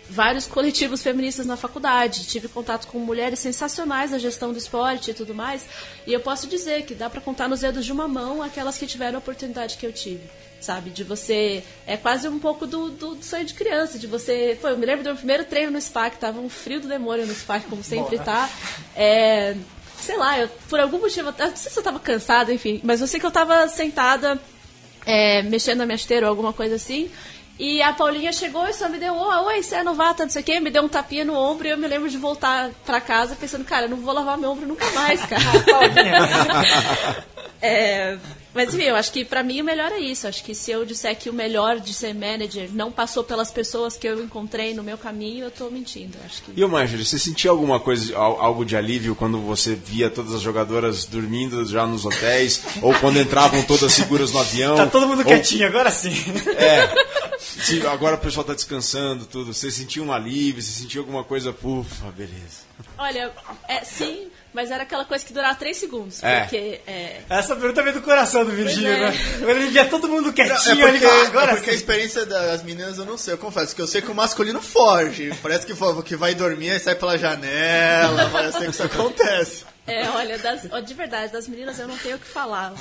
[0.09, 5.13] vários coletivos feministas na faculdade, tive contato com mulheres sensacionais na gestão do esporte e
[5.13, 5.65] tudo mais,
[6.05, 8.87] e eu posso dizer que dá para contar nos dedos de uma mão aquelas que
[8.87, 10.23] tiveram a oportunidade que eu tive.
[10.61, 11.63] Sabe, de você.
[11.85, 14.57] É quase um pouco do, do, do sonho de criança, de você.
[14.59, 17.27] Pô, eu me lembro do meu primeiro treino no SPAC, tava um frio do demônio
[17.27, 18.49] no SPAC, como sempre tá.
[18.95, 19.55] É,
[20.01, 23.05] sei lá, eu, por algum motivo, não sei se eu tava cansada, enfim, mas eu
[23.05, 24.39] sei que eu tava sentada
[25.05, 27.11] é, mexendo na minha esteira ou alguma coisa assim.
[27.57, 30.41] E a Paulinha chegou e só me deu, oh, oi, você é novata, não sei
[30.41, 32.99] o quê, me deu um tapinha no ombro e eu me lembro de voltar pra
[32.99, 35.41] casa pensando, cara, eu não vou lavar meu ombro nunca mais, cara.
[37.61, 38.17] é,
[38.55, 40.27] mas enfim, eu acho que pra mim o melhor é isso.
[40.27, 43.97] Acho que se eu disser que o melhor de ser manager não passou pelas pessoas
[43.97, 46.17] que eu encontrei no meu caminho, eu tô mentindo.
[46.25, 46.53] Acho que...
[46.55, 50.41] E o Marjorie, você sentia alguma coisa, algo de alívio quando você via todas as
[50.41, 52.63] jogadoras dormindo já nos hotéis?
[52.81, 54.77] ou quando entravam todas seguras no avião?
[54.77, 55.25] Tá todo mundo ou...
[55.25, 56.15] quietinho, agora sim.
[56.57, 57.35] É.
[57.37, 59.53] Se agora o pessoal tá descansando, tudo.
[59.53, 60.61] Você sentia um alívio?
[60.61, 61.55] Você sentia alguma coisa?
[61.63, 62.63] Ufa, beleza.
[62.97, 63.31] Olha,
[63.67, 66.23] é, sim, mas era aquela coisa que durava 3 segundos.
[66.23, 66.39] É.
[66.39, 67.21] Porque, é...
[67.29, 69.11] Essa pergunta veio do coração do Virgílio, é.
[69.11, 69.13] né?
[69.41, 72.63] Ele via todo mundo quietinho não, é porque, ali, agora é porque a experiência das
[72.63, 75.33] meninas eu não sei, eu confesso que eu sei que o masculino foge.
[75.43, 75.73] Parece que,
[76.05, 79.74] que vai dormir e sai pela janela, parece que isso acontece.
[79.87, 82.73] É, olha, das, de verdade, das meninas eu não tenho o que falar.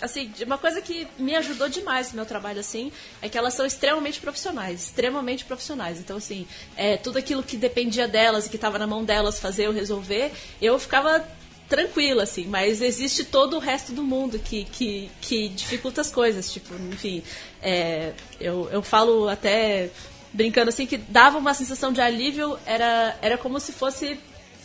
[0.00, 3.66] Assim, uma coisa que me ajudou demais no meu trabalho, assim, é que elas são
[3.66, 5.98] extremamente profissionais, extremamente profissionais.
[5.98, 9.68] Então, assim, é, tudo aquilo que dependia delas e que estava na mão delas fazer
[9.68, 11.22] ou resolver, eu ficava
[11.68, 16.50] tranquila, assim, mas existe todo o resto do mundo que, que, que dificulta as coisas.
[16.50, 17.22] Tipo, enfim,
[17.62, 19.90] é, eu, eu falo até
[20.32, 24.18] brincando assim que dava uma sensação de alívio, era, era como se fosse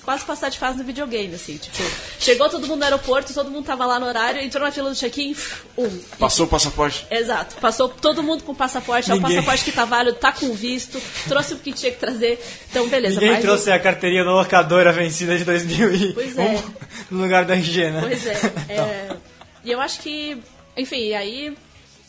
[0.04, 1.78] quase passar de fase no videogame, assim, tipo,
[2.20, 4.96] chegou todo mundo no aeroporto, todo mundo tava lá no horário, entrou na fila do
[4.96, 5.36] check-in,
[5.78, 6.00] um.
[6.20, 7.08] Passou o passaporte?
[7.10, 10.54] Exato, passou todo mundo com o passaporte, é o passaporte que tá válido, tá com
[10.54, 13.20] visto, trouxe o que tinha que trazer, então beleza.
[13.20, 13.74] Ninguém trouxe um...
[13.74, 16.64] a carteirinha no locadora vencida de 2001 pois é.
[17.10, 18.02] no lugar da RG, né?
[18.02, 18.34] Pois é,
[18.70, 19.16] é...
[19.64, 20.38] e eu acho que,
[20.78, 21.56] enfim, aí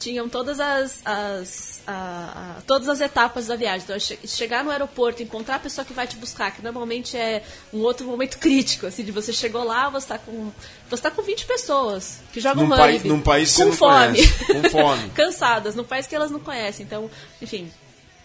[0.05, 3.85] tinham todas as, as a, a, todas as etapas da viagem.
[3.85, 7.79] Então, chegar no aeroporto, encontrar a pessoa que vai te buscar, que normalmente é um
[7.79, 10.53] outro momento crítico, assim, de você chegou lá, você está com
[10.91, 15.09] você tá com 20 pessoas que jogam num rugby, num país com fome, com fome,
[15.17, 16.85] cansadas, num país que elas não conhecem.
[16.85, 17.73] Então, enfim,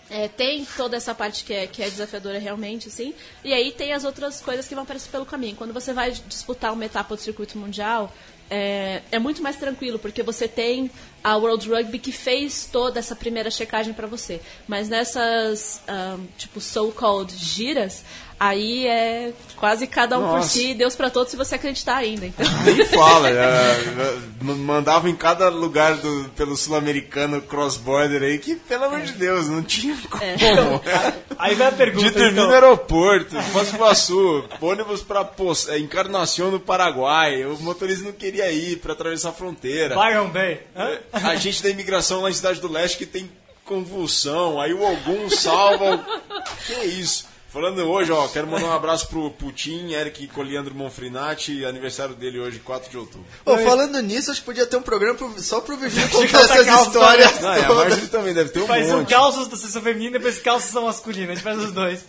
[0.10, 3.14] é, tem toda essa parte que é, que é desafiadora realmente, assim.
[3.42, 5.56] E aí tem as outras coisas que vão aparecer pelo caminho.
[5.56, 8.14] Quando você vai disputar uma etapa do circuito mundial,
[8.50, 10.90] é, é, muito mais tranquilo, porque você tem
[11.24, 14.42] a World Rugby que fez toda essa primeira checagem para você.
[14.68, 18.04] Mas nessas, um, tipo, so-called giras,
[18.40, 20.50] Aí é quase cada um por Nossa.
[20.50, 22.26] si, Deus pra todos, se você acreditar ainda.
[22.26, 22.46] Então.
[22.64, 29.02] Nem fala, é, mandava em cada lugar do, pelo sul-americano cross-border aí que, pelo amor
[29.02, 30.22] de Deus, não tinha como.
[31.38, 32.48] Aí vai a pergunta, De dormir então.
[32.48, 38.12] no aeroporto, Foz do Iguaçu, ônibus pra Pos- é, Encarnação no Paraguai, o motorista não
[38.12, 39.96] queria ir pra atravessar a fronteira.
[39.96, 40.62] Byron Bay.
[40.76, 40.98] Hã?
[41.14, 43.30] A gente da imigração lá em Cidade do Leste que tem
[43.64, 45.96] convulsão, aí o Ogum salva.
[45.96, 46.20] o-
[46.68, 47.26] Que isso?
[47.52, 52.60] Falando hoje, ó, quero mandar um abraço pro Putin, Eric Coliandro Monfrinati, aniversário dele hoje,
[52.60, 53.26] 4 de outubro.
[53.44, 56.86] Falando nisso, acho que podia ter um programa pro- só pro Virgílio contar essas calça,
[56.88, 57.40] histórias.
[57.42, 57.76] Não, a todas.
[57.90, 59.10] Marjorie também deve ter um Faz um monte.
[59.10, 61.30] calços da sessão feminina e depois calços são masculinas.
[61.32, 62.06] A gente faz os dois.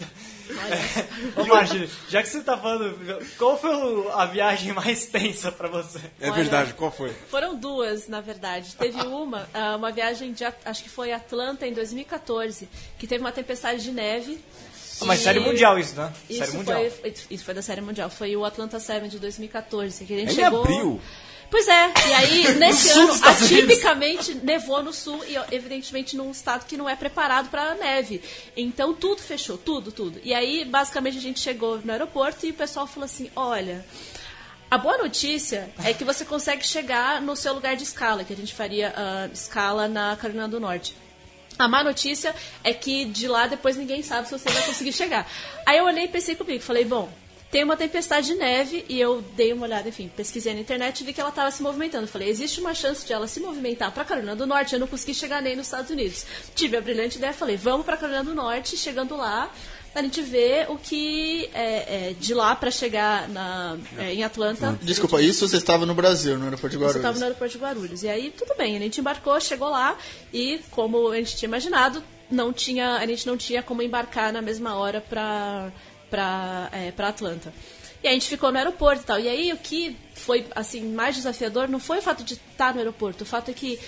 [0.50, 1.40] É.
[1.40, 2.98] Ô, Marjorie, já que você tá falando,
[3.38, 3.70] qual foi
[4.12, 5.98] a viagem mais tensa pra você?
[6.20, 6.32] É Olha.
[6.34, 7.14] verdade, qual foi?
[7.30, 8.74] Foram duas, na verdade.
[8.76, 13.32] Teve uma, ah, uma viagem de, acho que foi Atlanta em 2014, que teve uma
[13.32, 14.38] tempestade de neve.
[15.00, 16.12] Ah, Mas série mundial isso, né?
[16.28, 16.90] Isso série mundial.
[16.90, 18.10] foi, isso foi da série mundial.
[18.10, 20.62] Foi o Atlanta 7 de 2014, que a gente em chegou...
[20.62, 21.00] abril.
[21.50, 26.76] Pois é, e aí, nesse ano, atipicamente, nevou no sul e, evidentemente, num estado que
[26.76, 28.22] não é preparado para neve.
[28.56, 30.20] Então, tudo fechou, tudo, tudo.
[30.22, 33.84] E aí, basicamente, a gente chegou no aeroporto e o pessoal falou assim: olha.
[34.70, 38.36] A boa notícia é que você consegue chegar no seu lugar de escala, que a
[38.36, 40.94] gente faria ah, escala na Carolina do Norte.
[41.60, 45.30] A má notícia é que de lá depois ninguém sabe se você vai conseguir chegar.
[45.66, 47.12] Aí eu olhei e pensei comigo, falei, bom,
[47.50, 51.04] tem uma tempestade de neve e eu dei uma olhada, enfim, pesquisei na internet e
[51.04, 52.06] vi que ela estava se movimentando.
[52.06, 55.12] Falei, existe uma chance de ela se movimentar para Carolina do Norte, eu não consegui
[55.12, 56.24] chegar nem nos Estados Unidos.
[56.54, 59.52] Tive a brilhante ideia, falei, vamos para Carolina do Norte, chegando lá,
[59.94, 64.78] a gente vê o que é, é, de lá para chegar na, é, em Atlanta.
[64.80, 66.96] Desculpa, isso você estava no Brasil, no aeroporto de Guarulhos.
[66.96, 68.02] estava no aeroporto de Guarulhos.
[68.02, 69.96] E aí, tudo bem, a gente embarcou, chegou lá
[70.32, 74.40] e, como a gente tinha imaginado, não tinha, a gente não tinha como embarcar na
[74.40, 75.72] mesma hora para
[76.08, 77.52] para Atlanta.
[78.02, 79.20] E a gente ficou no aeroporto e tal.
[79.20, 82.78] E aí, o que foi assim mais desafiador não foi o fato de estar no
[82.78, 83.78] aeroporto, o fato é que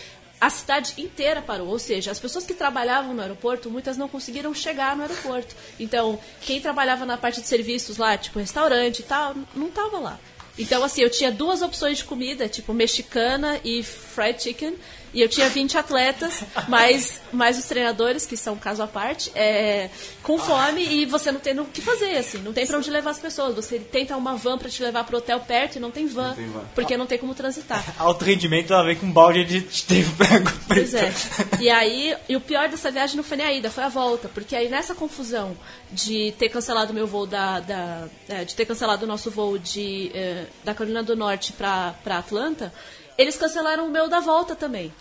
[0.43, 4.53] a cidade inteira parou, ou seja, as pessoas que trabalhavam no aeroporto, muitas não conseguiram
[4.53, 5.55] chegar no aeroporto.
[5.79, 10.19] Então, quem trabalhava na parte de serviços lá, tipo restaurante e tal, não estava lá.
[10.59, 14.75] Então, assim, eu tinha duas opções de comida, tipo mexicana e fried chicken.
[15.15, 19.91] E eu tinha 20 atletas, mais, mais os treinadores, que são caso à parte, é,
[20.23, 22.39] com fome e você não tem o que fazer, assim.
[22.39, 23.55] Não tem pra onde levar as pessoas.
[23.55, 26.35] Você tenta uma van pra te levar pro hotel perto e não tem van,
[26.75, 27.85] porque não tem como transitar.
[27.99, 31.13] Alto rendimento, ela vem com um balde de branco Pois é.
[31.61, 34.29] E aí, e o pior dessa viagem não foi nem a ida, foi a volta.
[34.29, 35.57] Porque aí nessa confusão
[35.91, 37.61] de ter cancelado o meu voo da.
[37.61, 41.95] da é, de ter cancelado o nosso voo de, eh, da Carolina do Norte pra
[42.07, 42.73] Atlanta,
[43.19, 44.93] eles cancelaram o meu da volta também.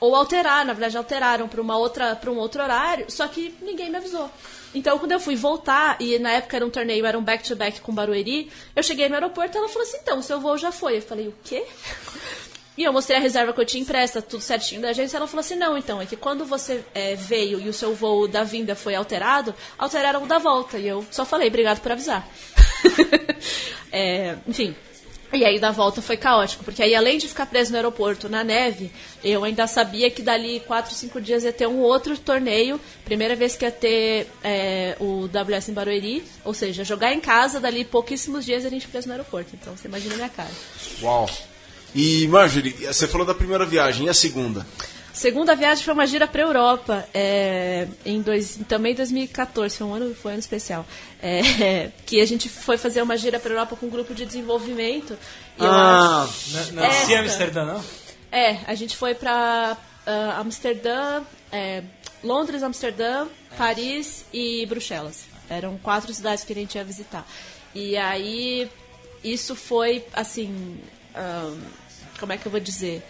[0.00, 3.90] Ou alteraram, na verdade alteraram para uma outra para um outro horário, só que ninguém
[3.90, 4.30] me avisou.
[4.74, 7.92] Então, quando eu fui voltar, e na época era um torneio, era um back-to-back com
[7.92, 10.98] Barueri, eu cheguei no aeroporto e ela falou assim, então, seu voo já foi.
[10.98, 11.64] Eu falei, o quê?
[12.78, 15.16] E eu mostrei a reserva que eu tinha impressa, tudo certinho da agência.
[15.16, 18.28] Ela falou assim: não, então, é que quando você é, veio e o seu voo
[18.28, 20.78] da vinda foi alterado, alteraram o da volta.
[20.78, 22.26] E eu só falei: obrigado por avisar.
[23.90, 24.76] É, enfim.
[25.32, 28.42] E aí da volta foi caótico, porque aí além de ficar preso no aeroporto na
[28.42, 28.90] neve,
[29.22, 32.80] eu ainda sabia que dali 4, 5 dias ia ter um outro torneio.
[33.04, 37.60] Primeira vez que ia ter é, o WS em Barueri, ou seja, jogar em casa,
[37.60, 39.50] dali pouquíssimos dias a gente preso no aeroporto.
[39.52, 40.50] Então você imagina a minha cara.
[41.02, 41.28] Uau.
[41.94, 44.66] E, Marjorie, você falou da primeira viagem, e a segunda?
[45.12, 50.14] Segunda viagem foi uma gira para Europa, é, em dois, também 2014, foi um ano,
[50.14, 50.86] foi um ano especial.
[51.20, 55.18] É, que a gente foi fazer uma gira para Europa com um grupo de desenvolvimento.
[55.58, 57.06] E eu acho- Não, não Essa.
[57.06, 57.84] se Amsterdã, não?
[58.30, 59.76] é, a gente foi para
[60.38, 61.82] Amsterdã, é,
[62.22, 65.24] Londres, Amsterdã, Paris e Bruxelas.
[65.50, 67.26] Eram quatro cidades que a gente ia visitar.
[67.74, 68.70] E aí,
[69.24, 70.78] isso foi, assim,
[71.14, 71.56] ahn,
[72.20, 73.02] como é que eu vou dizer?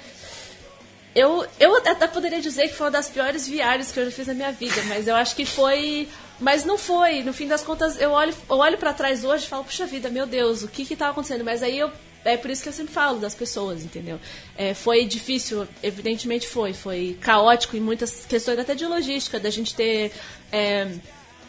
[1.14, 4.26] Eu, eu até poderia dizer que foi uma das piores viagens que eu já fiz
[4.26, 6.08] na minha vida, mas eu acho que foi.
[6.38, 7.22] Mas não foi.
[7.22, 10.08] No fim das contas, eu olho, eu olho para trás hoje e falo, puxa vida,
[10.08, 11.44] meu Deus, o que que tava acontecendo?
[11.44, 11.90] Mas aí eu.
[12.24, 14.20] É por isso que eu sempre falo das pessoas, entendeu?
[14.56, 16.72] É, foi difícil, evidentemente foi.
[16.72, 20.12] Foi caótico em muitas questões até de logística, da gente ter.
[20.52, 20.88] é,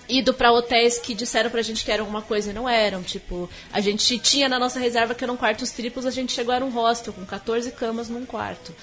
[0.09, 3.03] ido para hotéis que disseram pra gente que eram uma coisa e não eram.
[3.03, 6.57] Tipo, a gente tinha na nossa reserva que eram quartos triplos, a gente chegou a
[6.57, 8.73] um hostel com 14 camas num quarto.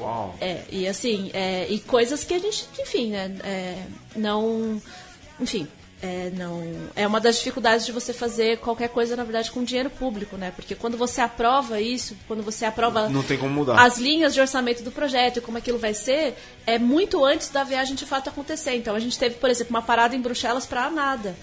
[0.00, 0.34] Uau.
[0.40, 3.82] É, e assim, é, e coisas que a gente, enfim, né, é,
[4.16, 4.80] não.
[5.38, 5.68] Enfim.
[6.02, 6.60] É, não,
[6.96, 10.52] é uma das dificuldades de você fazer qualquer coisa, na verdade, com dinheiro público, né?
[10.54, 13.80] Porque quando você aprova isso, quando você aprova Não tem como mudar.
[13.80, 16.36] as linhas de orçamento do projeto e como aquilo vai ser,
[16.66, 18.74] é muito antes da viagem de fato acontecer.
[18.74, 21.36] Então a gente teve, por exemplo, uma parada em Bruxelas para nada.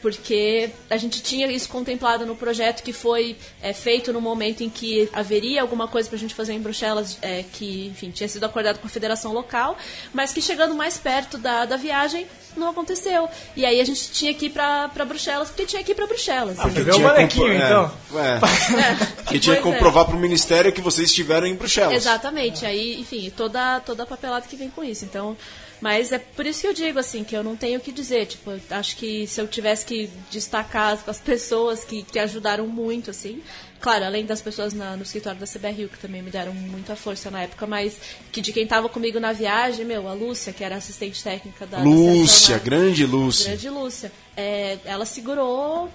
[0.00, 4.70] Porque a gente tinha isso contemplado no projeto que foi é, feito no momento em
[4.70, 8.44] que haveria alguma coisa para a gente fazer em Bruxelas, é, que enfim tinha sido
[8.44, 9.76] acordado com a federação local,
[10.12, 13.28] mas que chegando mais perto da, da viagem não aconteceu.
[13.56, 16.58] E aí a gente tinha que ir para Bruxelas, porque tinha que ir para Bruxelas.
[16.58, 17.90] Ah, ver o manequinho, então.
[18.14, 18.38] É,
[19.22, 19.24] é.
[19.24, 19.72] que tinha que é.
[19.72, 21.94] comprovar para o ministério que vocês estiveram em Bruxelas.
[21.94, 22.66] Exatamente.
[22.66, 25.04] Aí, enfim, toda, toda a papelada que vem com isso.
[25.04, 25.36] Então,
[25.80, 28.26] mas é por isso que eu digo, assim, que eu não tenho o que dizer.
[28.26, 33.10] Tipo, acho que se eu tivesse que destacar as, as pessoas que, que ajudaram muito,
[33.10, 33.42] assim.
[33.80, 37.30] Claro, além das pessoas na- no escritório da CBRU, que também me deram muita força
[37.30, 37.96] na época, mas
[38.32, 41.78] que de quem tava comigo na viagem, meu, a Lúcia, que era assistente técnica da
[41.78, 43.46] da Lúcia, na- grande Lúcia.
[43.46, 44.12] Grande Lúcia.
[44.36, 45.88] É, ela segurou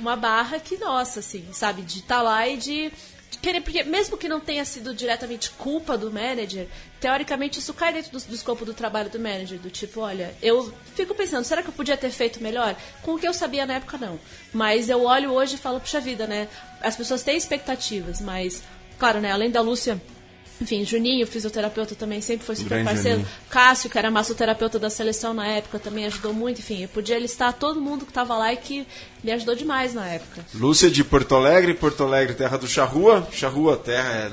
[0.00, 2.90] uma barra que, nossa, assim, sabe, de estar lá e de
[3.40, 3.60] querer.
[3.60, 6.68] Porque mesmo que não tenha sido diretamente culpa do manager,
[7.00, 9.58] teoricamente isso cai dentro do, do escopo do trabalho do manager.
[9.58, 12.76] Do tipo, olha, eu fico pensando, será que eu podia ter feito melhor?
[13.02, 14.18] Com o que eu sabia na época, não.
[14.52, 16.48] Mas eu olho hoje e falo, puxa vida, né?
[16.80, 18.62] As pessoas têm expectativas, mas,
[18.98, 20.00] claro, né, além da Lúcia.
[20.60, 23.18] Enfim, Juninho, fisioterapeuta, também sempre foi super Grande parceiro.
[23.18, 23.36] Juninho.
[23.48, 26.60] Cássio, que era massoterapeuta da seleção na época, também ajudou muito.
[26.60, 28.86] Enfim, eu podia listar todo mundo que estava lá e que
[29.22, 30.44] me ajudou demais na época.
[30.54, 33.28] Lúcia de Porto Alegre, Porto Alegre, terra do Charrua.
[33.32, 34.30] Charrua, terra, é,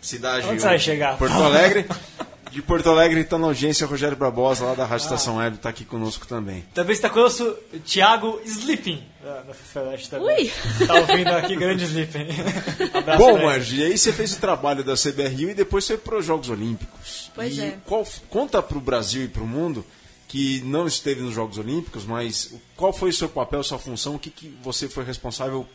[0.00, 0.46] cidade.
[0.48, 1.16] Onde você vai chegar?
[1.16, 1.86] Porto Alegre.
[2.54, 5.84] De Porto Alegre está na audiência Rogério Barbosa, lá da Rádio Estação Web, está aqui
[5.84, 6.64] conosco também.
[6.72, 10.44] Também está conosco o Thiago Sleeping, da, da FEFELESH também.
[10.44, 10.86] Ui!
[10.86, 12.28] Tá ouvindo aqui, grande Sleeping.
[12.94, 13.42] Abraço Bom.
[13.42, 16.48] Margi, e aí você fez o trabalho da CBRU e depois foi para os Jogos
[16.48, 17.28] Olímpicos.
[17.34, 17.78] Pois e é.
[17.84, 19.84] Qual, conta para o Brasil e para o mundo
[20.28, 24.18] que não esteve nos Jogos Olímpicos, mas qual foi o seu papel, sua função, o
[24.18, 25.66] que, que você foi responsável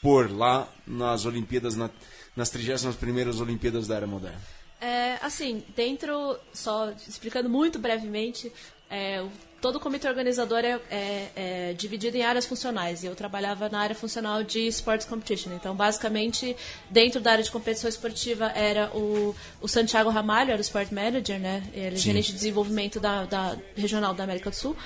[0.00, 1.90] por lá nas Olimpíadas, na,
[2.36, 4.57] nas 31ª Olimpíadas da Era Moderna?
[4.80, 8.52] É, assim, dentro, só explicando muito brevemente,
[8.88, 13.02] é, o- todo o comitê organizador é, é- é dividido em áreas funcionais.
[13.02, 15.52] E eu trabalhava na área funcional de Sports Competition.
[15.54, 16.56] Então, basicamente,
[16.88, 21.40] dentro da área de competição esportiva era o, o Santiago Ramalho, era o Sport Manager,
[21.40, 21.64] né?
[21.74, 24.76] Ele é gerente de desenvolvimento da, da regional da América do Sul,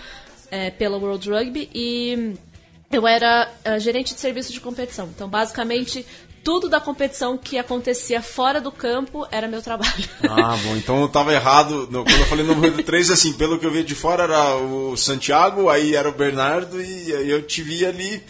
[0.51, 1.69] é, pela World Rugby.
[1.75, 2.35] E
[2.91, 5.07] eu era gerente de serviço de competição.
[5.15, 6.07] Então, basicamente,
[6.45, 10.09] tudo da competição que acontecia fora do campo era meu trabalho.
[10.29, 11.87] Ah, bom, então eu tava errado.
[11.91, 14.57] no- quando eu falei no número 3, assim, pelo que eu vi de fora era
[14.57, 18.23] o Santiago, aí era o Bernardo e aí eu te vi ali.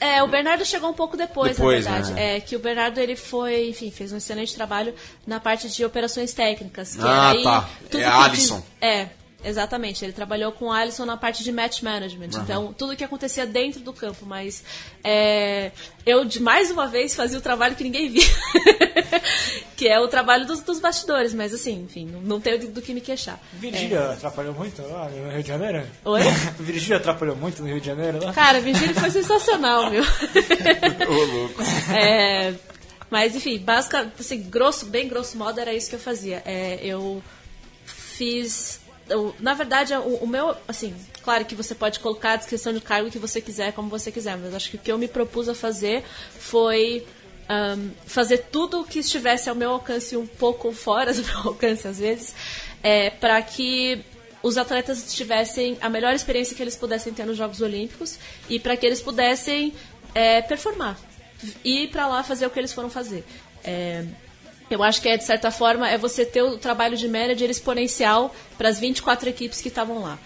[0.00, 2.12] É, o Bernardo chegou um pouco depois, Depois, na verdade.
[2.14, 2.36] né?
[2.36, 4.92] É que o Bernardo ele foi, enfim, fez um excelente trabalho
[5.24, 6.96] na parte de operações técnicas.
[6.96, 7.68] Que Ah, tá.
[7.88, 8.60] tudo É Alisson.
[8.80, 9.08] É,
[9.44, 10.04] exatamente.
[10.04, 12.30] Ele trabalhou com o Alisson na parte de match management.
[12.42, 14.24] Então, tudo que acontecia dentro do campo.
[14.26, 14.64] Mas
[15.02, 15.72] é,
[16.04, 18.24] eu, de mais uma vez, fazia o trabalho que ninguém via.
[19.76, 21.34] que é o trabalho dos, dos bastidores.
[21.34, 23.40] Mas, assim, enfim, não, não tenho do que me queixar.
[23.54, 25.86] Virgília atrapalhou muito lá no Rio de Janeiro?
[26.04, 26.20] Oi?
[26.60, 28.32] Virgília atrapalhou muito no Rio de Janeiro lá?
[28.32, 30.02] Cara, Virgílio foi sensacional, meu.
[31.08, 31.62] Ô, louco.
[31.94, 32.54] É,
[33.10, 36.42] mas enfim, basicamente, assim, grosso, bem grosso modo era isso que eu fazia.
[36.46, 37.22] É, eu
[37.84, 38.80] fiz.
[39.38, 43.10] Na verdade, o, o meu, assim, claro que você pode colocar a descrição de cargo
[43.10, 45.54] que você quiser, como você quiser, mas acho que o que eu me propus a
[45.54, 46.04] fazer
[46.38, 47.06] foi
[47.48, 51.86] ahn, fazer tudo o que estivesse ao meu alcance, um pouco fora do meu alcance
[51.86, 52.34] às vezes,
[52.82, 54.04] é, para que
[54.42, 58.76] os atletas tivessem a melhor experiência que eles pudessem ter nos Jogos Olímpicos e para
[58.76, 59.72] que eles pudessem
[60.14, 60.98] é, performar
[61.64, 63.24] ir para lá fazer o que eles foram fazer.
[63.64, 64.04] É,
[64.74, 68.34] eu acho que é, de certa forma, é você ter o trabalho de manager exponencial
[68.58, 70.18] para as 24 equipes que estavam lá.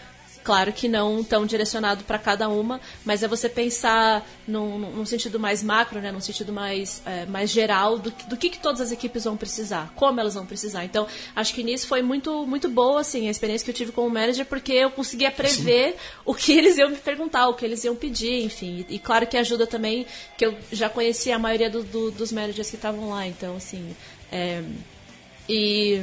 [0.45, 5.41] Claro que não tão direcionado para cada uma, mas é você pensar num, num sentido
[5.41, 8.81] mais macro, né, num sentido mais, é, mais geral do, que- do que, que todas
[8.81, 10.85] as equipes vão precisar, como elas vão precisar.
[10.85, 11.05] Então,
[11.35, 14.47] acho que nisso foi muito, muito boa assim, a experiência que eu tive como manager,
[14.47, 18.45] porque eu conseguia prever o que eles iam me perguntar, o que eles iam pedir,
[18.45, 18.87] enfim.
[18.89, 20.07] E, e claro que ajuda também
[20.39, 23.97] que eu já conhecia a maioria do- do- dos managers que estavam lá, então, assim.
[24.31, 24.63] É,
[25.49, 26.03] e.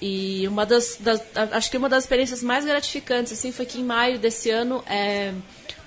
[0.00, 3.82] E uma das, das- acho que uma das experiências mais gratificantes assim foi que em
[3.82, 5.34] maio desse ano é,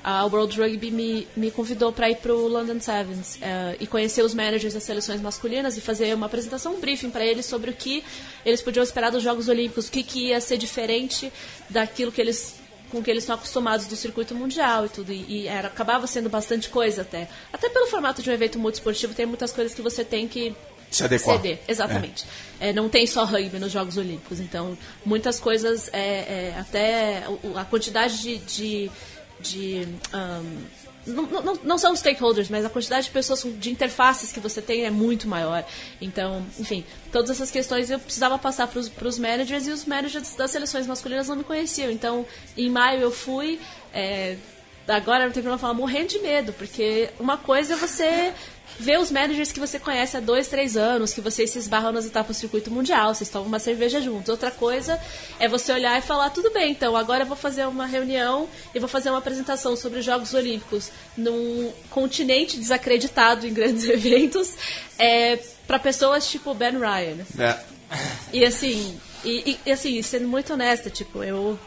[0.03, 4.21] a World Rugby me, me convidou para ir para o London Sevens é, e conhecer
[4.21, 7.73] os managers das seleções masculinas e fazer uma apresentação, um briefing para eles sobre o
[7.73, 8.03] que
[8.45, 11.31] eles podiam esperar dos Jogos Olímpicos, o que, que ia ser diferente
[11.69, 12.59] daquilo que eles
[12.91, 15.13] com que eles estão acostumados do circuito mundial e tudo.
[15.13, 17.29] E, e era, acabava sendo bastante coisa até.
[17.53, 20.53] Até pelo formato de um evento multiesportivo, tem muitas coisas que você tem que
[20.91, 21.37] Se adequar.
[21.37, 21.59] ceder.
[21.67, 22.25] Exatamente.
[22.59, 24.39] É, não tem só rugby nos Jogos Olímpicos.
[24.39, 27.23] Então, muitas coisas, é, é, até
[27.55, 28.37] a quantidade de.
[28.37, 28.91] de,
[29.39, 30.43] de, ahn,
[31.07, 34.85] não, não, não são stakeholders, mas a quantidade de pessoas de interfaces que você tem
[34.85, 35.65] é muito maior.
[35.99, 40.51] Então, enfim, todas essas questões eu precisava passar para os managers e os managers das
[40.51, 41.89] seleções masculinas não me conheciam.
[41.89, 42.25] Então,
[42.55, 43.59] em maio eu fui,
[43.93, 44.37] é,
[44.87, 48.33] agora não tem problema falar, morrendo de medo, porque uma coisa é você
[48.79, 52.05] ver os managers que você conhece há dois, três anos, que vocês se esbarram nas
[52.05, 54.29] etapas do circuito mundial, vocês tomam uma cerveja juntos.
[54.29, 54.99] Outra coisa
[55.39, 58.79] é você olhar e falar, tudo bem, então agora eu vou fazer uma reunião e
[58.79, 64.55] vou fazer uma apresentação sobre os Jogos Olímpicos num continente desacreditado em grandes eventos,
[64.97, 67.17] é, para pessoas tipo Ben Ryan.
[67.39, 67.59] É.
[68.31, 71.59] E assim, e, e, assim, sendo muito honesta, tipo, eu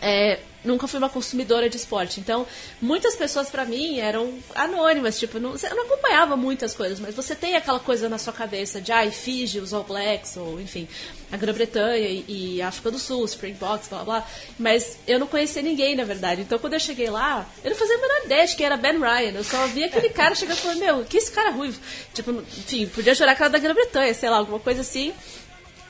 [0.00, 2.20] é, nunca fui uma consumidora de esporte.
[2.20, 2.46] Então,
[2.80, 7.34] muitas pessoas para mim eram anônimas, tipo, não, eu não acompanhava muitas coisas, mas você
[7.34, 10.88] tem aquela coisa na sua cabeça de, ai, ah, Fiji, os All Blacks, ou enfim,
[11.30, 14.28] a Grã-Bretanha e, e África do Sul, Springboks, blá blá.
[14.58, 16.42] Mas eu não conhecia ninguém, na verdade.
[16.42, 18.98] Então, quando eu cheguei lá, eu não fazia a menor ideia de que era Ben
[18.98, 19.32] Ryan.
[19.32, 21.78] Eu só via aquele cara chegando e falando, meu, que esse cara ruivo?
[22.14, 25.12] Tipo, enfim, podia jurar que era da Grã-Bretanha, sei lá, alguma coisa assim.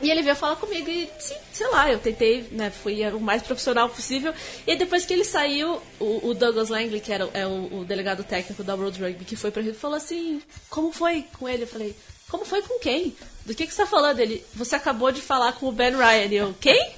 [0.01, 3.43] E ele veio falar comigo e, sim, sei lá, eu tentei, né, fui o mais
[3.43, 4.35] profissional possível.
[4.67, 8.23] E depois que ele saiu, o, o Douglas Langley, que era é o, o, delegado
[8.23, 11.63] técnico da World Rugby, que foi pra ele, falou assim, como foi com ele?
[11.63, 11.97] Eu falei,
[12.29, 13.17] como foi com quem?
[13.47, 14.19] Do que, que você tá falando?
[14.19, 16.27] Ele, você acabou de falar com o Ben Ryan.
[16.27, 16.91] E eu, quem?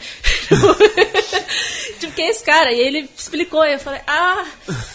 [2.00, 2.72] tipo, quem é esse cara?
[2.72, 4.44] E ele explicou, e eu falei, ah,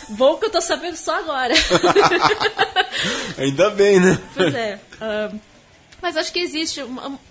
[0.10, 1.54] bom que eu tô sabendo só agora.
[3.38, 4.20] Ainda bem, né?
[4.36, 4.80] Pois é.
[5.00, 5.53] Um,
[6.04, 6.82] mas acho que existe,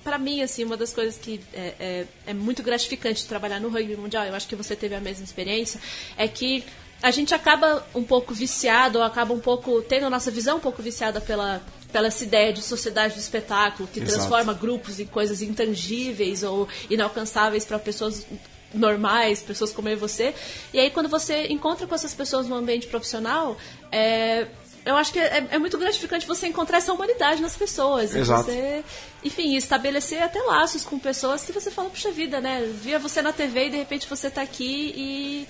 [0.03, 3.99] para mim, assim, uma das coisas que é, é, é, muito gratificante trabalhar no rugby
[3.99, 5.79] mundial, eu acho que você teve a mesma experiência,
[6.17, 6.65] é que
[7.03, 10.61] a gente acaba um pouco viciado, ou acaba um pouco tendo a nossa visão um
[10.61, 11.61] pouco viciada pela,
[11.93, 14.15] pela essa ideia de sociedade do espetáculo, que Exato.
[14.15, 18.27] transforma grupos em coisas intangíveis ou inalcançáveis para pessoas
[18.73, 20.35] normais, pessoas como eu e você.
[20.73, 23.59] E aí, quando você encontra com essas pessoas no ambiente profissional,
[23.91, 24.47] é,
[24.85, 28.15] eu acho que é, é, muito gratificante você encontrar essa humanidade nas pessoas.
[28.15, 28.51] Exato.
[28.51, 28.85] E você,
[29.25, 32.69] enfim, estabelecer até laços com pessoas que você fala, puxa vida, né?
[32.83, 35.49] Via você na TV e de repente você está aqui e.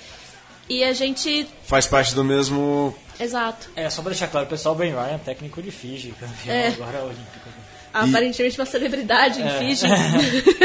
[0.69, 1.47] E a gente.
[1.65, 2.95] Faz parte do mesmo.
[3.19, 3.71] Exato.
[3.75, 6.69] É, só pra deixar claro, o pessoal Ben Ryan, técnico de Fiji, campeão é.
[6.69, 7.53] agora olímpico.
[7.93, 9.59] Aparentemente uma celebridade em é.
[9.59, 9.87] Fiji.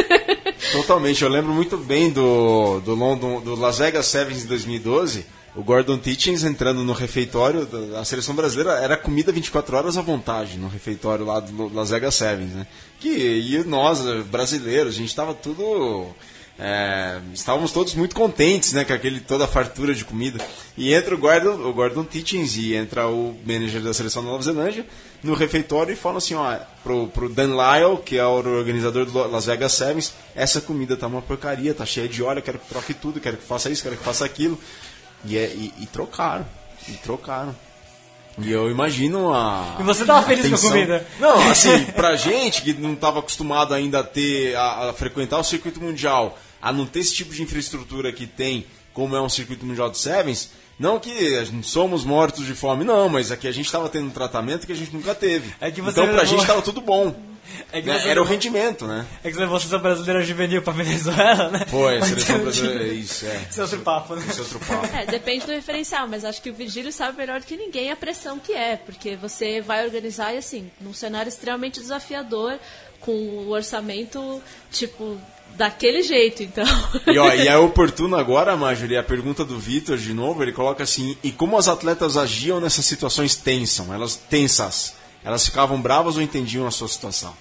[0.71, 5.25] Totalmente, eu lembro muito bem do, do London, do Las Vegas Sevens em 2012
[5.57, 10.55] o Gordon Tietjens entrando no refeitório da seleção brasileira era comida 24 horas à vontade
[10.55, 12.67] no refeitório lá do Las Vegas Sevens, né?
[12.99, 16.13] Que e nós brasileiros, a gente estava tudo
[16.59, 20.43] é, estávamos todos muito contentes, né, com aquele toda a fartura de comida.
[20.75, 24.43] E entra o Gordon, o Gordon Tietjens e entra o manager da seleção da Nova
[24.43, 24.85] Zelândia
[25.21, 29.27] no refeitório e fala assim, ó, pro, pro Dan Lyle, que é o organizador do
[29.27, 32.93] Las Vegas Sevens, essa comida tá uma porcaria, tá cheia de óleo, quero que troque
[32.93, 34.59] tudo, quero que faça isso, quero que faça aquilo.
[35.25, 36.45] E, é, e, e trocaram.
[36.87, 37.55] E trocaram.
[38.39, 39.77] E eu imagino a.
[39.79, 41.07] E você tava feliz com a comida?
[41.19, 45.43] Não, assim, pra gente que não estava acostumado ainda a ter, a, a, frequentar o
[45.43, 49.65] circuito mundial, a não ter esse tipo de infraestrutura que tem, como é um circuito
[49.65, 53.89] mundial de Sevens, não que somos mortos de fome, não, mas aqui a gente estava
[53.89, 55.51] tendo um tratamento que a gente nunca teve.
[55.59, 56.25] É então pra levou...
[56.25, 57.15] gente estava tudo bom.
[57.71, 58.07] É né?
[58.07, 59.05] Era o rendimento, né?
[59.23, 61.65] É que você seleção brasileira juvenil pra Venezuela, né?
[61.67, 63.47] Foi, a seleção brasileira, isso, é.
[63.49, 64.25] Isso é outro papo, né?
[64.27, 64.95] Isso é outro papo.
[64.95, 67.95] É, depende do referencial, mas acho que o Virgílio sabe melhor do que ninguém a
[67.95, 72.59] pressão que é, porque você vai organizar e assim, num cenário extremamente desafiador,
[72.99, 74.41] com o orçamento,
[74.71, 75.17] tipo,
[75.55, 76.65] daquele jeito, então.
[77.07, 80.83] E, ó, e é oportuno agora, Marjorie, a pergunta do Vitor de novo, ele coloca
[80.83, 83.89] assim, e como as atletas agiam nessas situações tensas?
[83.89, 84.95] Elas tensas?
[85.27, 87.35] Elas ficavam bravas ou entendiam a sua situação?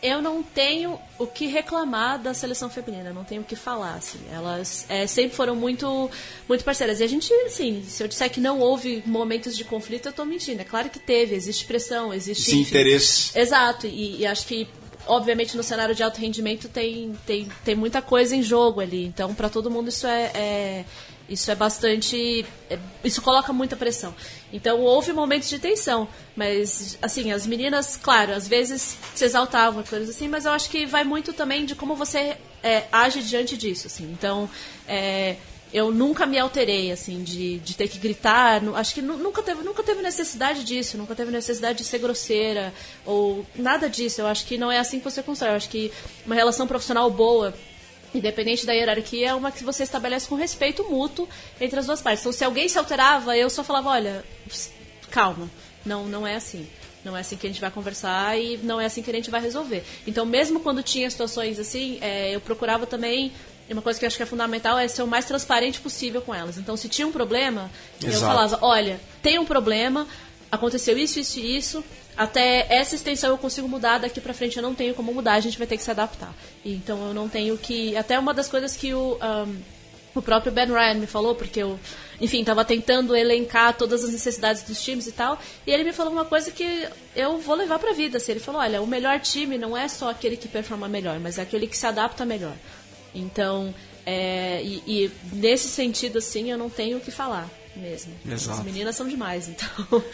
[0.00, 4.20] Eu não tenho o que reclamar da seleção feminina, não tenho o que falar, assim.
[4.32, 6.08] Elas é, sempre foram muito,
[6.48, 7.00] muito parceiras.
[7.00, 10.24] E a gente, assim, se eu disser que não houve momentos de conflito, eu estou
[10.24, 10.62] mentindo.
[10.62, 12.44] É claro que teve, existe pressão, existe...
[12.44, 13.36] Sim, interesse.
[13.36, 14.68] Exato, e, e acho que
[15.08, 19.04] obviamente no cenário de alto rendimento tem, tem, tem muita coisa em jogo ali.
[19.04, 20.84] Então, para todo mundo isso é, é,
[21.30, 22.44] isso é bastante.
[22.68, 24.12] É, isso coloca muita pressão.
[24.52, 26.08] Então houve momentos de tensão.
[26.34, 30.84] Mas, assim, as meninas, claro, às vezes se exaltavam, coisas assim, mas eu acho que
[30.84, 33.86] vai muito também de como você é, age diante disso.
[33.86, 34.10] Assim.
[34.12, 34.50] Então,
[34.88, 35.36] é,
[35.72, 38.60] eu nunca me alterei, assim, de, de ter que gritar.
[38.74, 42.74] Acho que nunca teve, nunca teve necessidade disso, nunca teve necessidade de ser grosseira
[43.06, 44.20] ou nada disso.
[44.20, 45.52] Eu acho que não é assim que você constrói.
[45.52, 45.92] Eu acho que
[46.26, 47.54] uma relação profissional boa,
[48.14, 51.28] independente da hierarquia, é uma que você estabelece com respeito mútuo
[51.60, 52.22] entre as duas partes.
[52.22, 54.24] Então, se alguém se alterava, eu só falava: olha,
[55.10, 55.50] calma,
[55.84, 56.66] não, não é assim.
[57.04, 59.30] Não é assim que a gente vai conversar e não é assim que a gente
[59.30, 59.82] vai resolver.
[60.06, 63.32] Então, mesmo quando tinha situações assim, é, eu procurava também
[63.70, 66.34] uma coisa que eu acho que é fundamental é ser o mais transparente possível com
[66.34, 66.58] elas.
[66.58, 67.70] Então, se tinha um problema,
[68.02, 68.16] Exato.
[68.16, 70.06] eu falava: olha, tem um problema,
[70.50, 71.84] aconteceu isso, isso e isso.
[72.20, 75.40] Até essa extensão eu consigo mudar, daqui pra frente eu não tenho como mudar, a
[75.40, 76.34] gente vai ter que se adaptar.
[76.62, 77.96] então eu não tenho que.
[77.96, 79.16] Até uma das coisas que o.
[79.16, 79.56] Um,
[80.14, 81.78] o próprio Ben Ryan me falou, porque eu,
[82.20, 85.38] enfim, estava tentando elencar todas as necessidades dos times e tal.
[85.66, 88.18] E ele me falou uma coisa que eu vou levar para a vida.
[88.18, 91.38] Assim, ele falou: olha, o melhor time não é só aquele que performa melhor, mas
[91.38, 92.54] é aquele que se adapta melhor.
[93.14, 98.12] Então, é, e, e, nesse sentido, assim, eu não tenho o que falar mesmo.
[98.30, 98.58] Exato.
[98.58, 99.68] As meninas são demais, então.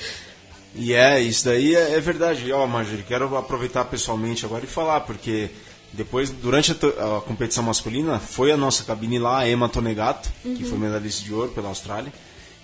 [0.76, 2.52] E é, isso daí é, é verdade.
[2.52, 5.50] Ó, Marjorie, quero aproveitar pessoalmente agora e falar, porque
[5.92, 10.54] depois, durante a, a, competição masculina, foi a nossa cabine lá, a Emma Tonegato, uhum.
[10.54, 12.12] que foi medalhista de ouro pela Austrália.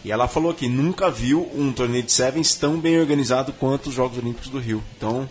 [0.05, 3.95] E ela falou que nunca viu um torneio de Sevens tão bem organizado quanto os
[3.95, 4.83] Jogos Olímpicos do Rio.
[4.97, 5.29] Então,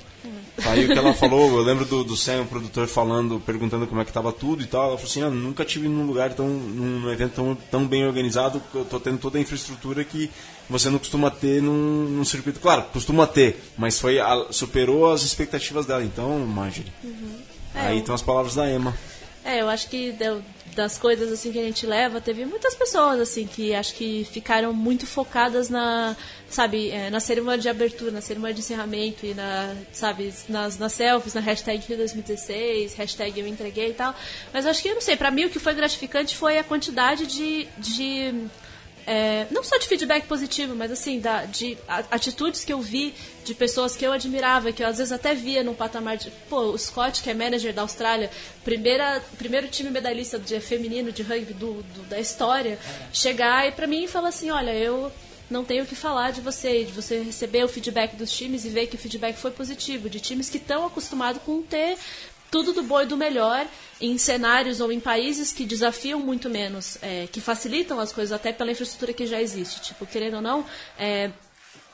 [0.65, 1.57] aí o que ela falou.
[1.57, 4.65] Eu lembro do, do Sam, o produtor, falando, perguntando como é que estava tudo e
[4.65, 4.89] tal.
[4.89, 8.61] Ela falou assim: ah, nunca tive num lugar tão, num evento tão, tão bem organizado.
[8.73, 10.29] Eu tô tendo toda a infraestrutura que
[10.69, 12.59] você não costuma ter num, num circuito.
[12.59, 16.03] Claro, costuma ter, mas foi a, superou as expectativas dela.
[16.03, 16.91] Então, Marjorie.
[17.03, 17.37] Uhum.
[17.75, 18.93] É, Aí estão as palavras da Emma.
[19.43, 20.15] É, eu acho que
[20.75, 24.71] das coisas assim que a gente leva, teve muitas pessoas assim que acho que ficaram
[24.71, 26.15] muito focadas na,
[26.49, 30.93] sabe, é, na cerimônia de abertura, na cerimônia de encerramento e na, sabe, nas, nas
[30.93, 34.15] selfies, na hashtag Rio 2016, hashtag eu entreguei e tal.
[34.53, 37.25] Mas acho que, eu não sei, para mim o que foi gratificante foi a quantidade
[37.25, 38.47] de, de
[39.05, 41.77] é, não só de feedback positivo, mas assim, da, de
[42.09, 45.63] atitudes que eu vi de pessoas que eu admirava, que eu às vezes até via
[45.63, 46.29] num patamar de.
[46.49, 48.29] Pô, o Scott, que é manager da Austrália,
[48.63, 52.77] primeira, primeiro time medalhista de feminino de rugby do, do da história,
[53.11, 55.11] chegar e pra mim falar assim: olha, eu
[55.51, 58.69] não tenho o que falar de você, de você receber o feedback dos times e
[58.69, 61.97] ver que o feedback foi positivo, de times que estão acostumados com ter
[62.51, 63.65] tudo do bom e do melhor
[63.99, 68.51] em cenários ou em países que desafiam muito menos, é, que facilitam as coisas até
[68.51, 69.79] pela infraestrutura que já existe.
[69.81, 70.65] Tipo, querendo ou não,
[70.99, 71.31] é,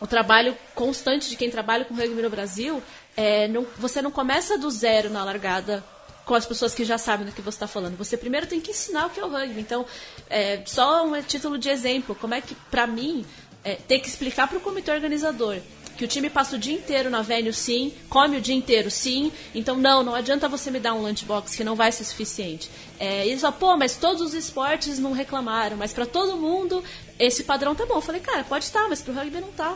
[0.01, 2.81] o trabalho constante de quem trabalha com rugby no Brasil,
[3.15, 5.83] é, não, você não começa do zero na largada
[6.25, 7.95] com as pessoas que já sabem do que você está falando.
[7.97, 9.61] Você primeiro tem que ensinar o que é o rugby.
[9.61, 9.85] Então,
[10.29, 13.25] é, só um título de exemplo, como é que, para mim,
[13.63, 15.59] é, ter que explicar para o comitê organizador
[15.97, 19.31] que o time passa o dia inteiro na venue, sim, come o dia inteiro, sim.
[19.53, 22.69] Então, não, não adianta você me dar um lunchbox que não vai ser suficiente.
[22.99, 26.83] É, e só, pô, mas todos os esportes não reclamaram, mas para todo mundo
[27.19, 27.95] esse padrão tá bom.
[27.95, 29.75] Eu falei, cara, pode estar, mas pro rugby não tá.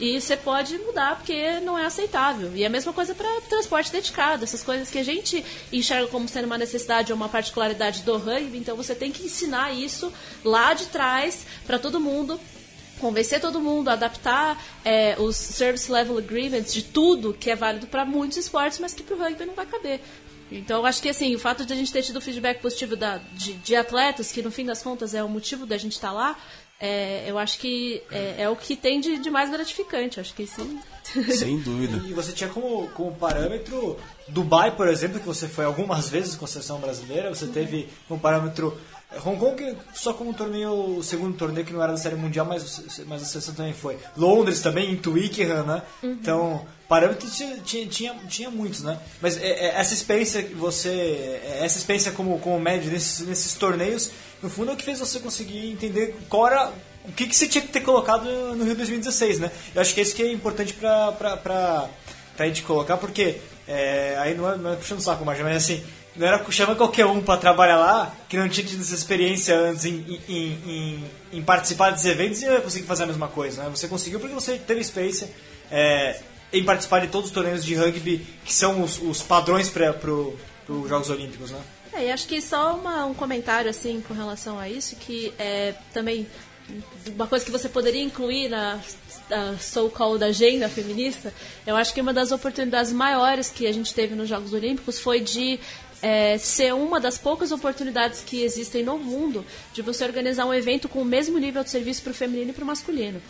[0.00, 2.56] E você pode mudar porque não é aceitável.
[2.56, 6.46] E a mesma coisa para transporte dedicado, essas coisas que a gente enxerga como sendo
[6.46, 10.12] uma necessidade ou uma particularidade do rugby, então você tem que ensinar isso
[10.44, 12.40] lá de trás para todo mundo
[13.00, 18.04] convencer todo mundo, adaptar é, os Service Level Agreements de tudo que é válido para
[18.04, 20.00] muitos esportes, mas que para o rugby não vai caber.
[20.50, 23.18] Então, eu acho que assim, o fato de a gente ter tido feedback positivo da,
[23.32, 26.14] de, de atletas, que no fim das contas é o motivo da gente estar tá
[26.14, 26.38] lá,
[26.84, 30.18] é, eu acho que é, é, o que tem de, de mais gratificante.
[30.18, 30.80] Acho que sim.
[31.32, 32.02] Sem dúvida.
[32.08, 36.44] E você tinha como, como parâmetro Dubai, por exemplo, que você foi algumas vezes com
[36.44, 38.76] a seleção brasileira, você teve como parâmetro
[39.24, 42.82] Hong Kong só como torneio, o segundo torneio que não era da série mundial, mas,
[43.06, 43.98] mas a seleção também foi.
[44.16, 45.82] Londres também, em Twickenham, né?
[46.02, 46.12] Uhum.
[46.12, 48.98] Então, parâmetros tinha, tinha, tinha muitos, né?
[49.20, 50.88] Mas é, é, essa experiência que você.
[50.90, 54.10] É, essa experiência como, como médio nesses, nesses torneios,
[54.42, 56.72] no fundo é o que fez você conseguir entender qual era.
[57.04, 59.50] O que, que você tinha que ter colocado no Rio 2016, né?
[59.74, 61.88] Eu acho que é isso que é importante pra, pra, pra,
[62.36, 63.38] pra gente colocar, porque.
[63.66, 65.84] É, aí não é, não é puxando o saco, mas assim
[66.14, 69.84] não era chama qualquer um para trabalhar lá que não tinha tido essa experiência antes
[69.84, 73.62] em, em, em, em participar desses eventos e conseguir fazer a mesma coisa.
[73.62, 73.70] Né?
[73.70, 75.30] Você conseguiu porque você teve experiência
[75.70, 76.20] é,
[76.52, 80.88] em participar de todos os torneios de rugby que são os, os padrões para os
[80.88, 81.50] Jogos Olímpicos.
[81.50, 81.60] Né?
[81.94, 85.74] É, e acho que só uma, um comentário assim com relação a isso, que é
[85.92, 86.26] também
[87.14, 88.80] uma coisa que você poderia incluir na
[89.58, 91.32] so-called agenda feminista,
[91.66, 95.20] eu acho que uma das oportunidades maiores que a gente teve nos Jogos Olímpicos foi
[95.20, 95.58] de
[96.02, 100.88] é, ser uma das poucas oportunidades que existem no mundo de você organizar um evento
[100.88, 103.22] com o mesmo nível de serviço para o feminino e para o masculino.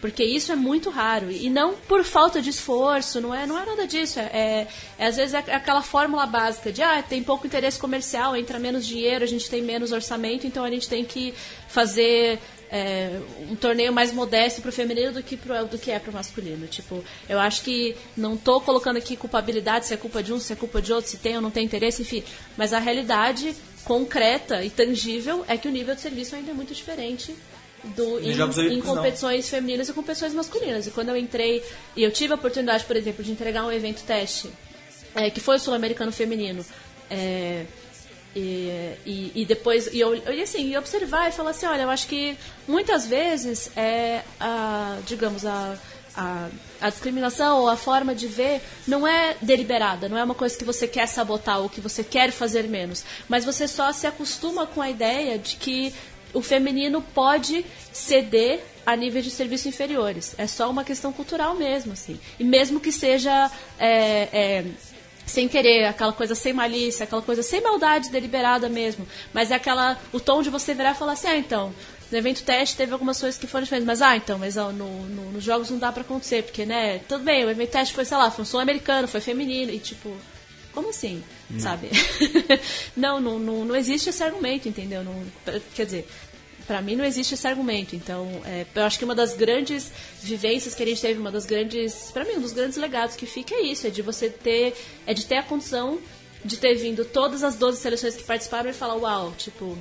[0.00, 1.30] Porque isso é muito raro.
[1.30, 4.20] E não por falta de esforço, não é, não é nada disso.
[4.20, 4.68] É, é,
[4.98, 8.86] é às vezes é aquela fórmula básica de ah, tem pouco interesse comercial, entra menos
[8.86, 11.34] dinheiro, a gente tem menos orçamento, então a gente tem que
[11.68, 12.38] fazer
[12.70, 13.18] é,
[13.50, 16.66] um torneio mais modesto pro feminino do que, pro, do que é pro masculino.
[16.66, 20.52] Tipo, eu acho que não tô colocando aqui culpabilidade, se é culpa de um, se
[20.52, 22.22] é culpa de outro, se tem ou não tem interesse, enfim.
[22.56, 26.74] Mas a realidade concreta e tangível é que o nível de serviço ainda é muito
[26.74, 27.34] diferente
[27.84, 28.32] do, em,
[28.72, 29.50] em, competições não.
[29.50, 30.86] femininas e competições masculinas.
[30.86, 31.62] E quando eu entrei,
[31.96, 34.50] e eu tive a oportunidade, por exemplo, de entregar um evento teste,
[35.14, 36.64] é, que foi o Sul-Americano Feminino,
[37.10, 37.64] é,
[38.36, 41.90] e, e, e, depois, e eu, e assim, e observar e falar assim, olha, eu
[41.90, 45.76] acho que muitas vezes é a, digamos, a,
[46.14, 46.48] a,
[46.80, 50.64] a discriminação ou a forma de ver não é deliberada, não é uma coisa que
[50.64, 54.82] você quer sabotar ou que você quer fazer menos, mas você só se acostuma com
[54.82, 55.94] a ideia de que
[56.32, 60.34] o feminino pode ceder a níveis de serviço inferiores.
[60.38, 62.18] É só uma questão cultural mesmo, assim.
[62.38, 64.64] E mesmo que seja é, é,
[65.26, 69.06] sem querer, aquela coisa sem malícia, aquela coisa sem maldade deliberada mesmo.
[69.32, 69.98] Mas é aquela.
[70.12, 71.72] o tom de você virar e falar assim, ah, então.
[72.10, 74.88] No evento teste teve algumas coisas que foram diferentes, mas ah, então, mas ó, no,
[75.02, 78.06] no, nos jogos não dá pra acontecer, porque, né, tudo bem, o evento teste foi,
[78.06, 80.16] sei lá, foi um som americano, foi feminino, e tipo,
[80.78, 81.24] como assim?
[81.50, 81.58] Não.
[81.58, 81.90] Sabe?
[82.96, 85.02] não, não, não, não existe esse argumento, entendeu?
[85.02, 85.24] Não,
[85.74, 86.08] quer dizer,
[86.68, 87.96] para mim não existe esse argumento.
[87.96, 89.90] Então, é, eu acho que uma das grandes
[90.22, 93.26] vivências que a gente teve, uma das grandes, para mim, um dos grandes legados que
[93.26, 94.72] fica é isso, é de você ter,
[95.04, 95.98] é de ter a condição
[96.44, 99.76] de ter vindo todas as 12 seleções que participaram e falar, uau, tipo,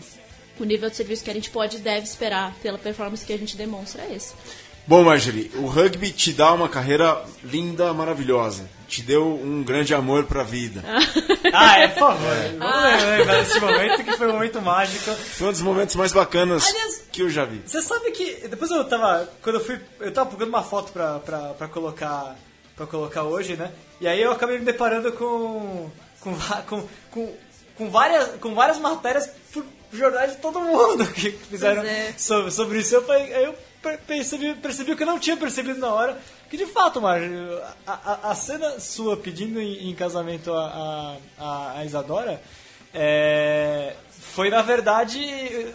[0.59, 3.37] o nível de serviço que a gente pode e deve esperar pela performance que a
[3.37, 4.33] gente demonstra é esse.
[4.87, 8.67] Bom, Marjorie, o rugby te dá uma carreira linda, maravilhosa.
[8.87, 10.83] Te deu um grande amor pra vida.
[11.53, 12.35] ah, é, por favor.
[12.57, 13.17] Vamos ah.
[13.17, 15.13] lembrar desse momento que foi um momento mágico.
[15.13, 17.61] Foi um dos momentos mais bacanas Aliás, que eu já vi.
[17.65, 19.29] Você sabe que depois eu tava.
[19.41, 19.79] Quando eu fui.
[19.99, 22.35] Eu tava procurando uma foto pra, pra, pra colocar.
[22.75, 23.71] para colocar hoje, né?
[23.99, 25.89] E aí eu acabei me deparando com.
[26.21, 26.35] com,
[26.67, 27.33] com, com,
[27.75, 32.13] com várias, com várias matérias por jornais de todo mundo que fizeram é.
[32.17, 32.95] sobre, sobre isso.
[32.95, 33.55] Eu, aí eu
[34.05, 36.19] percebi, percebi o que eu não tinha percebido na hora.
[36.49, 37.29] Que de fato, Marge,
[37.85, 42.41] a, a, a, cena sua pedindo em, em casamento a, a, a Isadora
[42.93, 43.93] é,
[44.37, 45.19] foi, na verdade,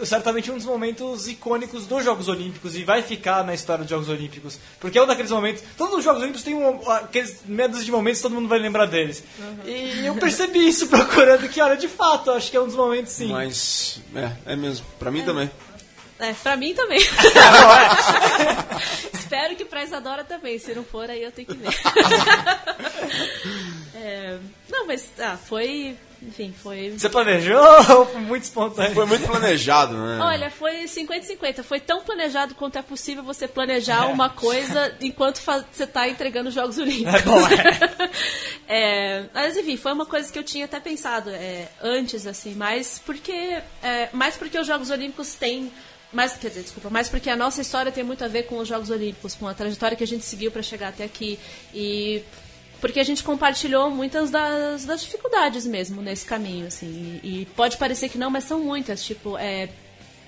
[0.04, 4.08] certamente um dos momentos icônicos dos Jogos Olímpicos e vai ficar na história dos Jogos
[4.08, 4.58] Olímpicos.
[4.78, 5.64] Porque é um daqueles momentos.
[5.76, 9.24] Todos os Jogos Olímpicos têm um, aqueles medos de momentos todo mundo vai lembrar deles.
[9.38, 9.56] Uhum.
[9.66, 13.12] E eu percebi isso procurando que, olha, de fato, acho que é um dos momentos
[13.12, 13.32] sim.
[13.32, 14.86] Mas, é, é mesmo.
[14.98, 15.24] Pra mim é.
[15.24, 15.50] também.
[16.18, 17.00] É, pra mim também.
[19.32, 20.58] Espero que pra Isadora também.
[20.58, 21.72] Se não for, aí eu tenho que ver.
[23.96, 24.36] é,
[24.68, 25.96] não, mas ah, foi.
[26.20, 26.90] Enfim, foi.
[26.90, 27.58] Você planejou
[27.96, 28.94] ou foi muito espontâneo?
[28.94, 30.20] Foi muito planejado, né?
[30.22, 31.64] Olha, foi 50-50.
[31.64, 34.12] Foi tão planejado quanto é possível você planejar é.
[34.12, 37.14] uma coisa enquanto você está entregando Jogos Olímpicos.
[37.14, 37.40] É bom,
[38.68, 38.68] é.
[38.68, 39.24] é.
[39.34, 43.58] Mas enfim, foi uma coisa que eu tinha até pensado é, antes, assim, mas porque.
[43.82, 45.72] É, mais porque os Jogos Olímpicos têm
[46.12, 48.68] mas, quer dizer, desculpa, mas porque a nossa história tem muito a ver com os
[48.68, 51.38] Jogos Olímpicos, com a trajetória que a gente seguiu para chegar até aqui.
[51.74, 52.22] E
[52.80, 57.20] porque a gente compartilhou muitas das, das dificuldades mesmo nesse caminho, assim.
[57.22, 59.04] E, e, pode parecer que não, mas são muitas.
[59.04, 59.68] Tipo, é,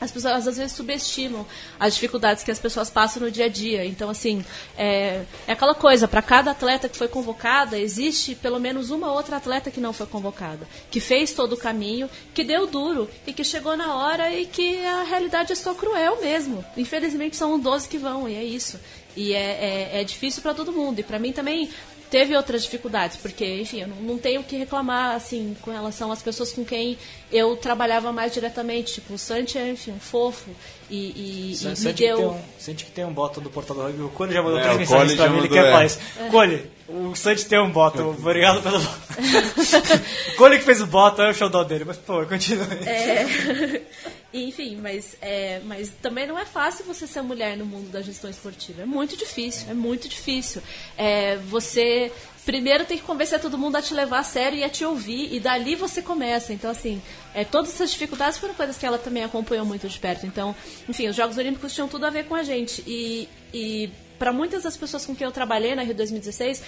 [0.01, 1.47] as pessoas às vezes subestimam
[1.79, 3.85] as dificuldades que as pessoas passam no dia a dia.
[3.85, 4.45] Então, assim,
[4.77, 9.37] é, é aquela coisa, para cada atleta que foi convocada, existe pelo menos uma outra
[9.37, 13.45] atleta que não foi convocada, que fez todo o caminho, que deu duro e que
[13.45, 16.65] chegou na hora e que a realidade é só cruel mesmo.
[16.77, 18.79] Infelizmente são 12 que vão, e é isso.
[19.17, 20.99] E é, é, é difícil para todo mundo.
[20.99, 21.71] E para mim também
[22.15, 26.23] teve outras dificuldades, porque, enfim, eu não, tenho o que reclamar, assim, com relação às
[26.23, 26.97] pessoas com quem
[27.33, 28.95] eu trabalhava mais diretamente.
[28.95, 30.49] Tipo, o Santi é, enfim, um fofo
[30.91, 32.17] e, e, e me deu...
[32.17, 34.59] Que um, Santi que tem um botão do Portal do Rugby, o Cole já mandou
[34.59, 35.99] é, três mensagens pra mim, ele quer mais.
[36.19, 36.29] É.
[36.29, 38.79] Cole, o Santi tem um botão, obrigado pelo
[40.35, 42.67] o Cole que fez o botão, é o showdown dele, mas, pô, continue.
[42.87, 43.83] É...
[44.35, 48.29] Enfim, mas, é, mas também não é fácil você ser mulher no mundo da gestão
[48.29, 48.83] esportiva.
[48.83, 50.61] É muito difícil, é muito difícil.
[50.99, 52.11] É, você
[52.45, 55.35] primeiro tem que convencer todo mundo a te levar a sério e a te ouvir,
[55.35, 56.53] e dali você começa.
[56.53, 57.01] Então, assim,
[57.35, 60.27] é, todas essas dificuldades foram coisas que ela também acompanhou muito de perto.
[60.27, 60.55] Então,
[60.89, 62.83] enfim, os Jogos Olímpicos tinham tudo a ver com a gente.
[62.87, 66.63] E, e para muitas das pessoas com quem eu trabalhei na Rio 2016,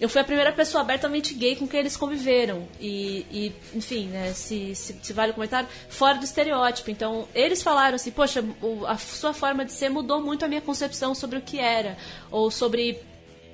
[0.00, 2.68] eu fui a primeira pessoa abertamente gay com quem eles conviveram.
[2.80, 6.90] E, e enfim, né, se, se, se, vale o comentário, fora do estereótipo.
[6.90, 10.60] Então, eles falaram assim, poxa, o, a sua forma de ser mudou muito a minha
[10.60, 11.98] concepção sobre o que era.
[12.30, 13.00] Ou sobre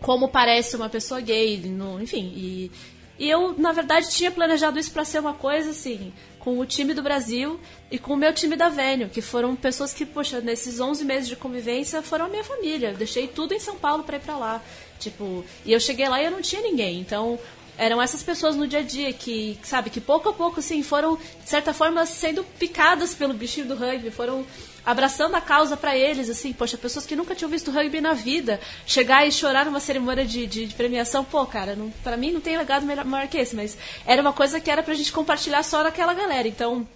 [0.04, 2.30] como parece uma pessoa gay, no, enfim.
[2.36, 2.70] E,
[3.18, 6.92] e eu, na verdade, tinha planejado isso para ser uma coisa assim, com o time
[6.92, 7.58] do Brasil
[7.90, 11.26] e com o meu time da Vênio, que foram pessoas que, poxa, nesses 11 meses
[11.26, 12.90] de convivência foram a minha família.
[12.90, 14.62] Eu deixei tudo em São Paulo para ir para lá.
[14.98, 17.00] Tipo, e eu cheguei lá e eu não tinha ninguém.
[17.00, 17.38] Então,
[17.76, 21.16] eram essas pessoas no dia a dia que, sabe, que pouco a pouco, assim, foram,
[21.16, 24.46] de certa forma, sendo picadas pelo bichinho do rugby, foram
[24.84, 28.60] abraçando a causa para eles, assim, poxa, pessoas que nunca tinham visto rugby na vida,
[28.86, 32.56] chegar e chorar numa cerimônia de, de, de premiação, pô, cara, pra mim não tem
[32.56, 35.82] legado melhor, maior que esse, mas era uma coisa que era pra gente compartilhar só
[35.82, 36.86] naquela galera, então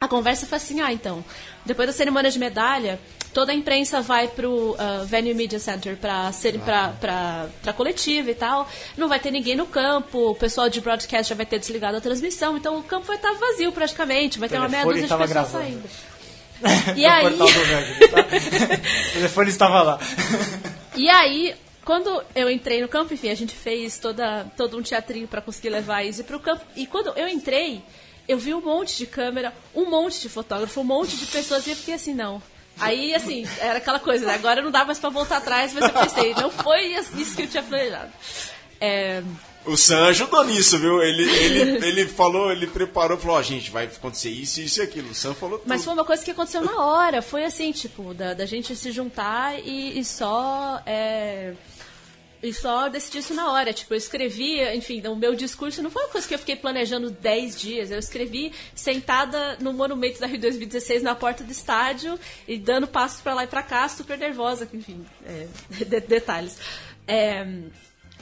[0.00, 1.24] a conversa foi assim, ah, então,
[1.64, 3.00] depois da cerimônia de medalha,
[3.38, 8.32] toda a imprensa vai pro uh, Venue Media Center pra, ser, pra, pra, pra coletiva
[8.32, 8.68] e tal.
[8.96, 12.00] Não vai ter ninguém no campo, o pessoal de broadcast já vai ter desligado a
[12.00, 15.30] transmissão, então o campo vai estar vazio praticamente, vai ter uma meia dúzia de pessoas
[15.30, 15.64] gravando.
[15.64, 15.88] saindo.
[16.96, 17.38] E aí...
[17.38, 17.44] Tá?
[19.10, 20.00] o telefone estava lá.
[20.96, 25.28] E aí, quando eu entrei no campo, enfim, a gente fez toda, todo um teatrinho
[25.28, 26.64] para conseguir levar a Izzy pro campo.
[26.74, 27.84] E quando eu entrei,
[28.26, 31.70] eu vi um monte de câmera, um monte de fotógrafo, um monte de pessoas e
[31.70, 32.42] eu fiquei assim, não.
[32.80, 34.34] Aí, assim, era aquela coisa, né?
[34.34, 37.46] Agora não dá mais pra voltar atrás, mas eu pensei, não foi isso que eu
[37.48, 38.10] tinha planejado.
[38.80, 39.22] É,
[39.66, 41.02] O Sam ajudou nisso, viu?
[41.02, 45.10] Ele, ele, ele falou, ele preparou, falou, ó, gente, vai acontecer isso, isso e aquilo.
[45.10, 45.68] O Sam falou tudo.
[45.68, 47.20] Mas foi uma coisa que aconteceu na hora.
[47.20, 50.80] Foi assim, tipo, da, da gente se juntar e, e só.
[50.86, 51.52] é,
[52.42, 53.72] e só decidir isso na hora.
[53.72, 57.10] Tipo, eu escrevi, enfim, o meu discurso não foi uma coisa que eu fiquei planejando
[57.10, 57.90] 10 dias.
[57.90, 63.20] Eu escrevi sentada no monumento da Rio 2016 na porta do estádio e dando passos
[63.20, 65.46] pra lá e pra cá, super nervosa, enfim, é,
[65.84, 66.58] de- detalhes.
[67.06, 67.46] É,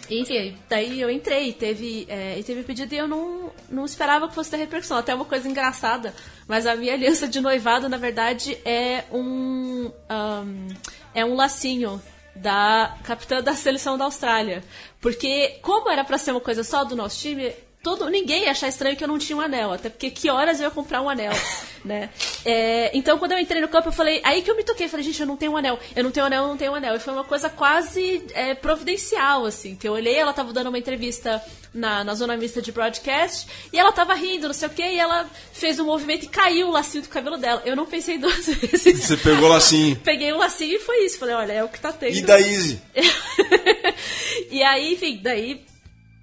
[0.09, 4.35] enfim, daí eu entrei, teve, é, e teve pedido e eu não, não esperava que
[4.35, 4.97] fosse ter repercussão.
[4.99, 6.15] Até uma coisa engraçada,
[6.47, 10.69] mas a minha aliança de noivado, na verdade, é um, ahn,
[11.13, 12.01] é um lacinho
[12.37, 14.63] da capitã da seleção da Austrália.
[15.01, 17.53] Porque, como era pra ser uma coisa só do nosso time,
[17.87, 19.73] todo, ninguém ia achar estranho que eu não tinha um anel.
[19.73, 21.31] Até porque que horas eu ia comprar um anel,
[21.85, 22.11] né?
[22.45, 24.21] É, então, quando eu entrei no campo, eu falei...
[24.25, 25.79] Aí que eu me toquei, falei, gente, eu não tenho um anel.
[25.95, 26.97] Eu não tenho um anel, eu não tenho um anel.
[26.97, 29.77] E foi uma coisa quase é, providencial, assim.
[29.77, 31.41] Que eu olhei, ela tava dando uma entrevista
[31.73, 34.99] na, na zona mista de broadcast, e ela tava rindo, não sei o quê, e
[34.99, 37.63] ela fez um movimento e caiu o lacinho do cabelo dela.
[37.65, 39.05] Eu não pensei duas vezes.
[39.05, 39.95] Você pegou lá assim.
[40.03, 41.19] Peguei o lacinho e foi isso.
[41.19, 42.17] Falei, olha, é o que tá tendo.
[42.17, 42.83] E da Izzy?
[44.51, 45.65] e aí, enfim, daí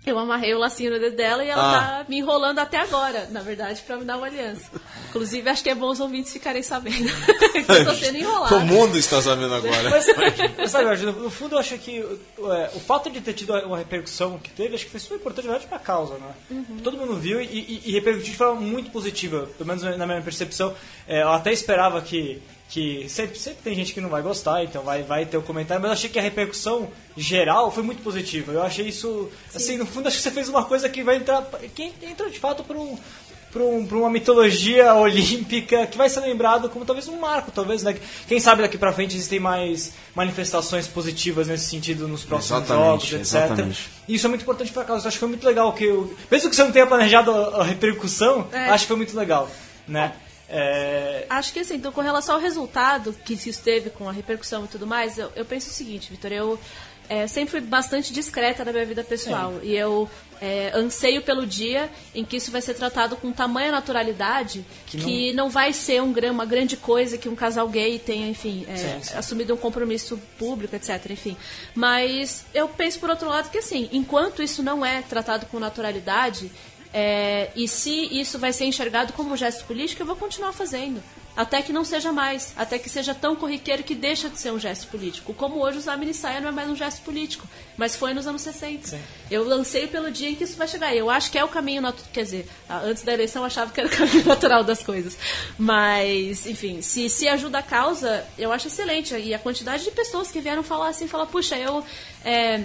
[0.06, 1.80] eu amarrei o lacinho no dedo dela e ela Ah.
[1.80, 4.70] tá me enrolando até agora, na verdade, pra me dar uma aliança.
[5.10, 7.08] Inclusive, acho que é bom os ouvintes ficarem sabendo
[7.54, 8.56] que eu tô sendo enrolada.
[8.58, 9.90] O mundo está sabendo agora.
[9.90, 10.06] Mas,
[10.58, 14.38] mas sabe, no fundo eu acho que é, o fato de ter tido uma repercussão
[14.40, 16.34] que teve, acho que foi super importante verdade pra causa, né?
[16.52, 16.78] Uhum.
[16.84, 20.22] Todo mundo viu e, e, e repercutiu de forma muito positiva, pelo menos na minha
[20.22, 20.74] percepção.
[21.08, 24.82] É, eu até esperava que, que sempre, sempre tem gente que não vai gostar, então
[24.84, 28.52] vai, vai ter o comentário, mas eu achei que a repercussão geral foi muito positiva.
[28.52, 31.44] Eu achei isso, assim, no fundo acho que você fez uma coisa que vai entrar,
[31.76, 32.98] que entra de fato para um
[33.52, 37.96] para um, uma mitologia olímpica que vai ser lembrado como talvez um marco, talvez, né?
[38.28, 43.14] Quem sabe daqui pra frente existem mais manifestações positivas nesse sentido nos próximos Exatamente, jogos,
[43.14, 43.22] etc.
[43.22, 43.90] exatamente.
[44.08, 45.04] E isso é muito importante pra causa.
[45.06, 47.62] Eu acho que foi muito legal que eu, mesmo que você não tenha planejado a,
[47.62, 48.70] a repercussão, É.
[48.70, 49.48] acho que foi muito legal,
[49.88, 50.14] né?
[50.16, 50.33] É,
[51.30, 54.68] Acho que assim, então, com relação ao resultado que se esteve com a repercussão e
[54.68, 56.60] tudo mais, eu, eu penso o seguinte, Vitor, eu
[57.10, 59.60] é, sempre fui bastante discreta na minha vida pessoal.
[59.62, 60.10] E eu
[60.42, 65.50] é, anseio pelo dia em que isso vai ser tratado com tamanha naturalidade que, não...
[65.50, 69.18] vai ser um, uma grande coisa que um casal gay tenha, enfim, é, Sim, sim.
[69.18, 71.12] assumido um compromisso público, etc.
[71.12, 71.38] Enfim.
[71.76, 76.52] Mas eu penso por outro lado que assim, enquanto isso não é tratado com naturalidade,
[76.94, 81.02] é, e se isso vai ser enxergado como um gesto político, eu vou continuar fazendo.
[81.36, 82.54] Até que não seja mais.
[82.56, 85.34] Até que seja tão corriqueiro que deixa de ser um gesto político.
[85.34, 87.48] Como hoje usar mini saia não é mais um gesto político.
[87.76, 88.88] Mas foi nos anos 60.
[88.90, 89.00] Sim.
[89.32, 90.96] Eu lancei pelo dia em que isso vai chegar.
[90.96, 92.08] Eu acho que é o caminho natural.
[92.14, 95.18] Quer dizer, a- antes da eleição eu achava que era o caminho natural das coisas.
[95.58, 99.16] Mas, enfim, se, se ajuda a causa, eu acho excelente.
[99.18, 101.84] E a quantidade de pessoas que vieram falar assim, falar, puxa, eu.
[102.24, 102.62] é,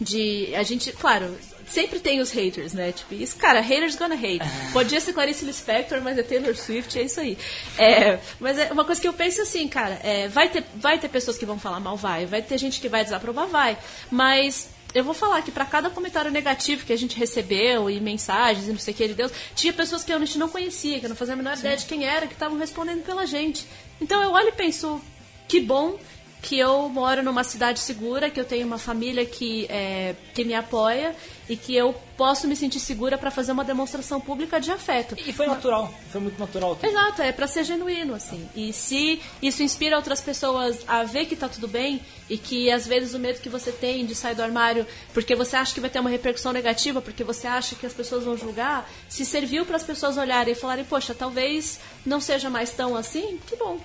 [0.00, 0.54] de.
[0.54, 1.36] A gente, claro,
[1.66, 2.92] sempre tem os haters, né?
[2.92, 4.40] Tipo, isso, cara, haters gonna hate.
[4.72, 7.36] Podia ser Clarice Lispector, mas é Taylor Swift, é isso aí.
[7.78, 11.08] É, mas é uma coisa que eu penso assim, cara, é, vai, ter, vai ter
[11.08, 12.26] pessoas que vão falar mal, vai.
[12.26, 13.76] Vai ter gente que vai desaprovar, vai.
[14.10, 18.66] Mas eu vou falar que para cada comentário negativo que a gente recebeu e mensagens
[18.66, 21.04] e não sei o que de Deus, tinha pessoas que a gente não conhecia, que
[21.04, 23.66] eu não fazia a menor ideia de quem era, que estavam respondendo pela gente.
[24.00, 25.00] Então eu olho e penso,
[25.46, 25.98] que bom
[26.46, 30.54] que eu moro numa cidade segura, que eu tenho uma família que, é, que me
[30.54, 31.12] apoia
[31.48, 35.16] e que eu posso me sentir segura para fazer uma demonstração pública de afeto.
[35.26, 36.78] e foi natural, foi muito natural.
[36.80, 38.48] Exato, é pra ser genuíno, assim.
[38.54, 42.86] E se isso inspira outras pessoas a ver que tá tudo bem e que às
[42.86, 45.90] vezes o medo que você tem de sair do armário porque você acha que vai
[45.90, 49.76] ter uma repercussão negativa, porque você acha que as pessoas vão julgar, se serviu para
[49.76, 53.80] as pessoas olharem e falarem, poxa, talvez não seja mais tão assim, que bom.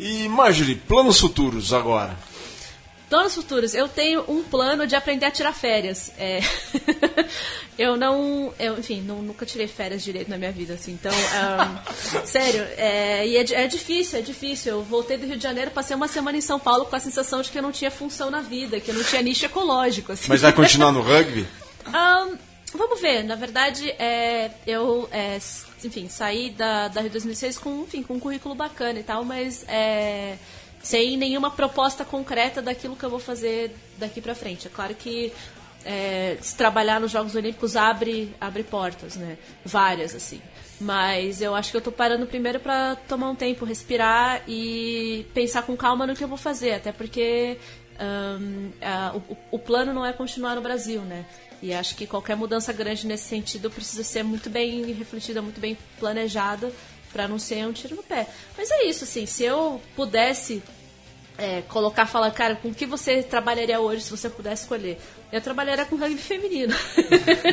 [0.00, 2.16] E Marjorie, planos futuros agora?
[3.08, 6.10] Planos futuros, eu tenho um plano de aprender a tirar férias.
[6.18, 6.40] É,
[7.78, 8.54] eu não.
[8.58, 10.92] Eu, enfim, não- nunca tirei férias direito na minha vida, assim.
[10.92, 11.76] Então, ahn,
[12.24, 14.72] sério, é, e é, é difícil, é difícil.
[14.72, 17.42] Eu voltei do Rio de Janeiro, passei uma semana em São Paulo com a sensação
[17.42, 20.12] de que eu não tinha função na vida, que eu não tinha nicho ecológico.
[20.12, 20.24] Assim.
[20.28, 21.46] Mas vai continuar no rugby?
[21.92, 22.36] Ahn,
[22.78, 25.38] vamos ver, na verdade, é, eu, é,
[25.84, 29.64] enfim, saí da, da Rio 2006 com, enfim, com um currículo bacana e tal, mas
[29.68, 30.36] é,
[30.82, 34.66] sem nenhuma proposta concreta daquilo que eu vou fazer daqui pra frente.
[34.66, 35.32] É claro que
[35.84, 39.36] é, se trabalhar nos Jogos Olímpicos abre, abre portas, né?
[39.64, 40.40] Várias, assim.
[40.80, 45.62] Mas eu acho que eu tô parando primeiro pra tomar um tempo, respirar e pensar
[45.62, 46.72] com calma no que eu vou fazer.
[46.72, 47.58] Até porque
[48.00, 51.24] um, a, o, o, plano não é continuar no Brasil, né?
[51.62, 55.78] E acho que qualquer mudança grande nesse sentido precisa ser muito bem refletida, muito bem
[55.98, 56.72] planejada
[57.12, 58.26] para não ser um tiro no pé.
[58.58, 60.60] Mas é isso, assim, se eu pudesse
[61.38, 64.98] é, colocar, falar, cara, com que você trabalharia hoje se você pudesse escolher?
[65.30, 66.74] Eu trabalharia com rugby feminino.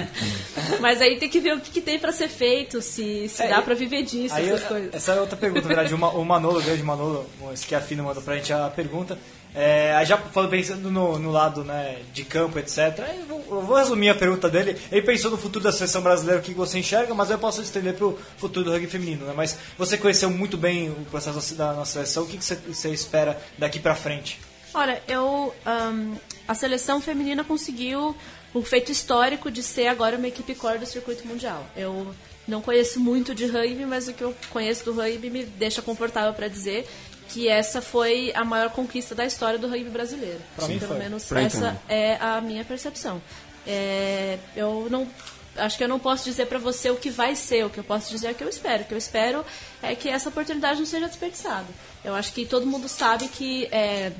[0.81, 3.47] Mas aí tem que ver o que, que tem para ser feito, se, se é,
[3.47, 4.93] dá para viver disso, essas eu, coisas.
[4.93, 5.93] Essa é outra pergunta, na verdade.
[5.93, 7.25] O Manolo, o grande Manolo,
[7.67, 9.17] que a Fina mandou pra gente a pergunta.
[9.53, 12.99] É, já pensando no, no, lado né, de campo, etc.
[13.17, 14.79] Eu vou, eu vou, resumir a pergunta dele.
[14.91, 17.95] Ele pensou no futuro da seleção brasileira, o que você enxerga, mas eu posso estender
[17.95, 19.25] para o futuro do rugby feminino.
[19.25, 19.33] Né?
[19.35, 22.23] Mas você conheceu muito bem o processo da nossa seleção.
[22.23, 24.39] O que você, você espera daqui para frente?
[24.73, 26.15] Olha, eu um,
[26.47, 28.15] a seleção feminina conseguiu
[28.53, 31.65] o feito histórico de ser agora uma equipe core do circuito mundial.
[31.75, 32.13] Eu
[32.47, 36.33] não conheço muito de rugby, mas o que eu conheço do rugby me deixa confortável
[36.33, 36.87] para dizer
[37.29, 40.39] que essa foi a maior conquista da história do rugby brasileiro.
[40.55, 40.99] Pra mim Pelo foi.
[40.99, 43.21] menos pra essa é a minha percepção.
[43.65, 45.07] É, eu não
[45.55, 47.83] acho que eu não posso dizer para você o que vai ser, o que eu
[47.83, 48.83] posso dizer é o que eu espero.
[48.83, 49.45] O que eu espero
[49.81, 51.67] é que essa oportunidade não seja desperdiçada.
[52.03, 54.11] Eu acho que todo mundo sabe que é,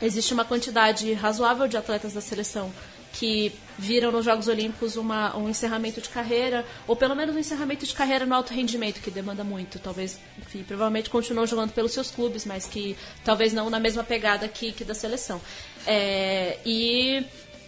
[0.00, 2.70] existe uma quantidade razoável de atletas da seleção
[3.12, 7.86] que viram nos Jogos Olímpicos uma, um encerramento de carreira, ou pelo menos um encerramento
[7.86, 9.78] de carreira no alto rendimento, que demanda muito.
[9.78, 14.48] Talvez, enfim, provavelmente continuam jogando pelos seus clubes, mas que talvez não na mesma pegada
[14.48, 15.40] que, que da seleção.
[15.86, 17.24] É, e,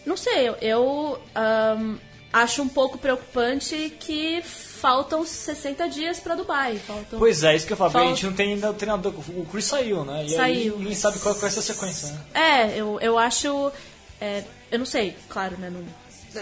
[0.06, 1.98] não sei, eu um,
[2.32, 6.76] acho um pouco preocupante que faltam 60 dias para Dubai.
[6.76, 7.18] Faltam...
[7.18, 8.08] Pois é, isso que eu falo, Falta...
[8.08, 9.14] a gente não tem ainda o treinador.
[9.30, 10.24] O Chris saiu, né?
[10.26, 10.42] E saiu.
[10.42, 12.20] Aí, ninguém sabe qual, qual é essa sequência, né?
[12.34, 13.72] É, eu, eu acho.
[14.20, 15.70] É, eu não sei, claro, né?
[15.70, 15.84] Não,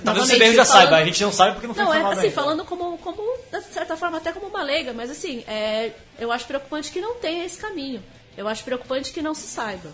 [0.00, 0.84] Talvez você mesmo já falando...
[0.84, 2.30] saiba, a gente não sabe porque não foi Não, é assim, ainda.
[2.30, 6.46] falando como, como, de certa forma, até como uma leiga, mas assim, é, eu acho
[6.46, 8.02] preocupante que não tenha esse caminho.
[8.34, 9.90] Eu acho preocupante que não se saiba.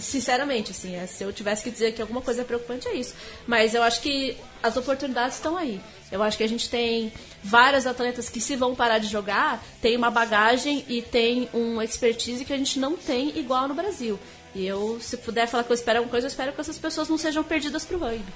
[0.00, 3.12] Sinceramente, assim, é, se eu tivesse que dizer que alguma coisa é preocupante, é isso.
[3.44, 5.80] Mas eu acho que as oportunidades estão aí.
[6.10, 7.12] Eu acho que a gente tem
[7.42, 12.44] várias atletas que, se vão parar de jogar, tem uma bagagem e tem uma expertise
[12.44, 14.16] que a gente não tem igual no Brasil.
[14.54, 17.08] E eu, se puder falar que eu espero alguma coisa, eu espero que essas pessoas
[17.08, 18.32] não sejam perdidas pro rugby.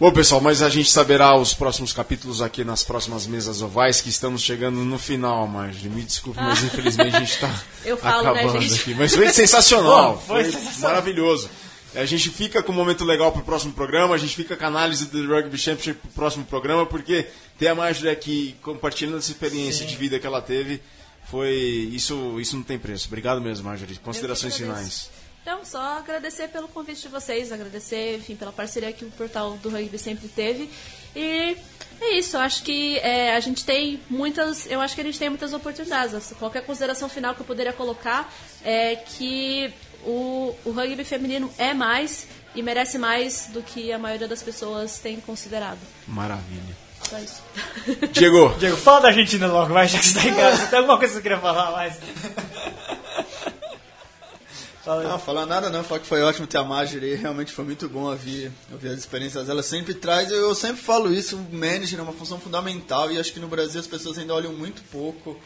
[0.00, 4.08] Bom, pessoal, mas a gente saberá os próximos capítulos aqui nas próximas mesas ovais, que
[4.08, 5.88] estamos chegando no final, Marge.
[5.88, 6.66] Me desculpe, mas ah.
[6.66, 8.94] infelizmente a gente está né, acabando né, aqui.
[8.94, 10.90] Mas foi sensacional, foi, foi sensacional.
[10.90, 11.48] maravilhoso.
[11.94, 14.64] A gente fica com um momento legal para o próximo programa, a gente fica com
[14.64, 17.26] a análise do Rugby Championship para o próximo programa, porque
[17.58, 19.92] ter a Marjorie aqui compartilhando essa experiência Sim.
[19.92, 20.80] de vida que ela teve,
[21.30, 21.52] foi
[21.92, 23.06] isso, isso não tem preço.
[23.06, 23.96] Obrigado mesmo, Marjorie.
[23.98, 25.10] Considerações finais.
[25.42, 29.68] Então, só agradecer pelo convite de vocês, agradecer, enfim, pela parceria que o portal do
[29.68, 30.70] rugby sempre teve.
[31.16, 31.56] E
[32.00, 35.18] é isso, eu acho que é, a gente tem muitas, eu acho que a gente
[35.18, 36.32] tem muitas oportunidades.
[36.38, 38.32] Qualquer consideração final que eu poderia colocar
[38.64, 39.74] é que
[40.04, 44.98] o, o rugby feminino é mais e merece mais do que a maioria das pessoas
[45.00, 45.80] tem considerado.
[46.06, 46.76] Maravilha.
[47.08, 47.42] Só isso.
[48.12, 48.54] Diego.
[48.58, 50.66] Diego, fala da Argentina logo, vai, já que você tá em casa.
[50.68, 51.98] Tem alguma coisa que você queria falar mais?
[54.84, 58.10] Não, falar nada não, falar que foi ótimo ter a Marjorie, realmente foi muito bom
[58.10, 59.62] ouvir, ouvir as experiências dela.
[59.62, 63.38] Sempre traz, eu sempre falo isso, o manager é uma função fundamental e acho que
[63.38, 65.38] no Brasil as pessoas ainda olham muito pouco,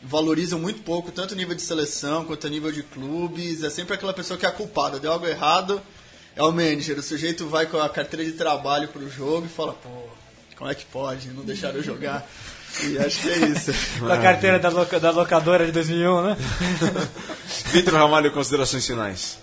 [0.00, 3.64] valorizam muito pouco, tanto nível de seleção quanto nível de clubes.
[3.64, 5.82] É sempre aquela pessoa que é culpada, deu algo errado,
[6.36, 6.98] é o manager.
[6.98, 9.88] O sujeito vai com a carteira de trabalho pro jogo e fala, pô,
[10.56, 11.28] como é que pode?
[11.30, 12.24] Não deixaram eu jogar.
[12.84, 13.72] E acho que é isso.
[14.06, 16.36] da carteira da, loca, da locadora de 2001, né?
[17.72, 19.38] Vitor Ramalho, considerações finais.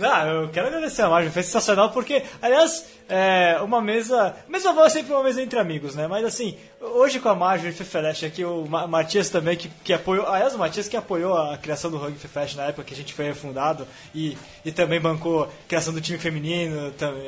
[0.00, 4.34] Ah, eu quero agradecer a Margem, foi sensacional porque, aliás, é uma mesa.
[4.46, 6.06] Mesa boa é sempre uma mesa entre amigos, né?
[6.06, 10.26] Mas assim, hoje com a Margem Fefelesh aqui, o Matias também, que, que apoiou.
[10.26, 13.14] Aliás, o Matias que apoiou a criação do Rugby Fefelesh na época que a gente
[13.14, 17.24] foi fundado e, e também bancou a criação do time feminino, também,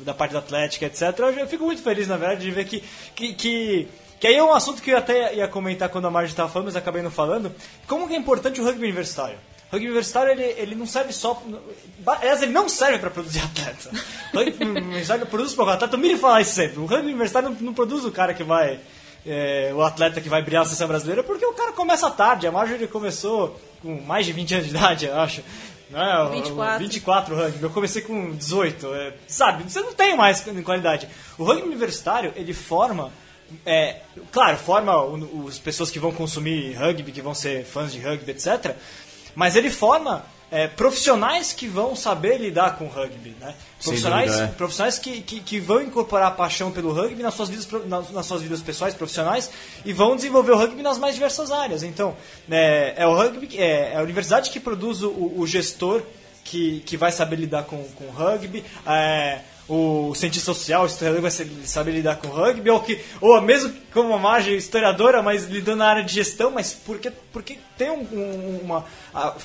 [0.00, 1.16] da parte da Atlética, etc.
[1.38, 2.82] Eu fico muito feliz, na verdade, de ver que,
[3.14, 3.88] que, que
[4.20, 6.66] que aí é um assunto que eu até ia comentar quando a Marge estava falando,
[6.66, 7.50] mas acabei não falando.
[7.86, 9.38] Como que é importante o rugby universitário?
[9.70, 11.42] O rugby universitário ele, ele não serve só.
[12.06, 13.90] Aliás, ele não serve para produzir atleta.
[14.34, 15.96] O rugby universitário produz para o atleta.
[15.96, 16.80] O Miri fala isso sempre.
[16.80, 18.78] O rugby universitário não, não produz o cara que vai.
[19.24, 22.46] É, o atleta que vai brilhar na seleção brasileira, porque o cara começa tarde.
[22.46, 25.42] A Marjorie começou com mais de 20 anos de idade, eu acho.
[25.90, 26.78] Não, 24.
[26.78, 27.62] 24 rugby.
[27.62, 28.94] Eu comecei com 18.
[28.94, 31.08] É, sabe, você não tem mais qualidade.
[31.38, 33.10] O rugby universitário, ele forma
[33.64, 33.96] é,
[34.30, 34.92] claro, forma
[35.48, 38.74] as pessoas que vão consumir rugby, que vão ser fãs de rugby, etc.
[39.34, 43.54] Mas ele forma é, profissionais que vão saber lidar com o rugby, né?
[43.82, 44.48] Profissionais, dúvida, é.
[44.48, 48.26] profissionais que, que, que, vão incorporar a paixão pelo rugby nas suas, vidas, nas, nas,
[48.26, 49.50] suas vidas pessoais, profissionais,
[49.84, 51.82] e vão desenvolver o rugby nas mais diversas áreas.
[51.82, 52.16] Então,
[52.50, 56.02] é, é o rugby, é, é, a universidade que produz o, o gestor
[56.44, 58.64] que, que vai saber lidar com, com rugby.
[58.86, 59.40] É,
[59.70, 64.08] o cientista social, o historiador vai saber lidar com rugby, ou, que, ou mesmo como
[64.08, 68.60] uma margem historiadora, mas lidando na área de gestão, mas porque, porque tem um, um,
[68.64, 68.84] uma.
[69.14, 69.36] A,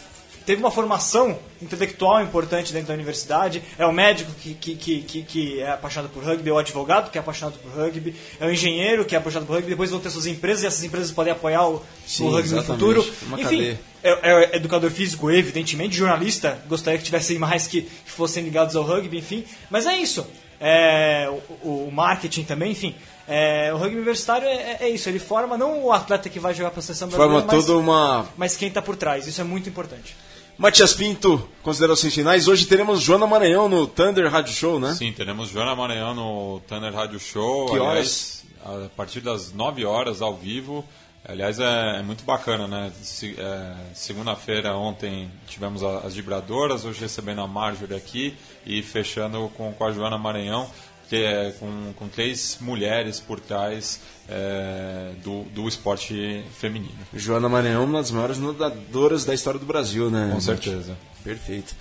[0.43, 5.59] teve uma formação intelectual importante dentro da universidade, é o médico que, que, que, que,
[5.59, 9.05] é apaixonado por rugby, é o advogado que é apaixonado por rugby, é o engenheiro
[9.05, 11.67] que é apaixonado por rugby, depois vão ter suas empresas e essas empresas podem apoiar
[11.67, 13.05] o, Sim, o rugby no futuro.
[13.23, 18.43] Uma Enfim, é, é, educador físico, evidentemente, jornalista, gostaria que tivessem mais que, que fossem
[18.43, 19.43] ligados ao rugby, enfim.
[19.69, 20.25] Mas é isso.
[20.59, 21.29] É,
[21.63, 22.95] o, o marketing também, enfim.
[23.27, 26.69] É, o rugby universitário é, é, isso, ele forma não o atleta que vai jogar
[26.69, 28.27] para a seleção brasileira, forma mas, toda uma...
[28.37, 29.25] mas quem está por trás.
[29.25, 30.15] Isso é muito importante.
[30.57, 32.47] Matias Pinto, considerações finais.
[32.47, 34.93] Hoje teremos Joana Maranhão no Thunder Rádio Show, né?
[34.93, 37.65] Sim, teremos Joana Maranhão no Thunder Rádio Show.
[37.65, 38.35] Que horas?
[38.65, 40.83] a partir das 9 horas, ao vivo.
[41.27, 42.91] Aliás, é, é muito bacana, né?
[43.01, 49.73] Se, é, Segunda-feira, ontem, tivemos as vibradoras, hoje recebendo a Marjorie aqui e fechando com,
[49.73, 50.69] com a Joana Maranhão
[51.09, 56.95] que é com, com três mulheres por trás é, do, do esporte feminino.
[57.13, 60.31] Joana Maranhão, uma das maiores nadadoras da história do Brasil, né?
[60.33, 60.97] Com certeza.
[61.23, 61.75] Perfeito.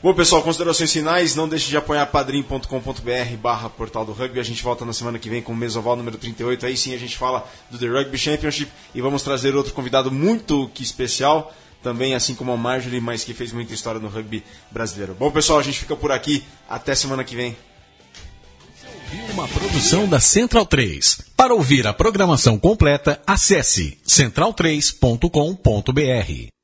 [0.00, 1.34] Bom, pessoal, considerações finais.
[1.34, 4.38] Não deixe de apoiar padrim.com.br barra portal do rugby.
[4.38, 6.66] A gente volta na semana que vem com o Mesoval número 38.
[6.66, 10.70] Aí sim a gente fala do The Rugby Championship e vamos trazer outro convidado muito
[10.72, 11.52] que especial.
[11.82, 15.14] Também, assim como a Marjorie, mas que fez muita história no rugby brasileiro.
[15.14, 16.44] Bom, pessoal, a gente fica por aqui.
[16.68, 17.56] Até semana que vem.
[19.32, 21.22] Uma produção da Central 3.
[21.36, 26.57] Para ouvir a programação completa, acesse central3.com.br.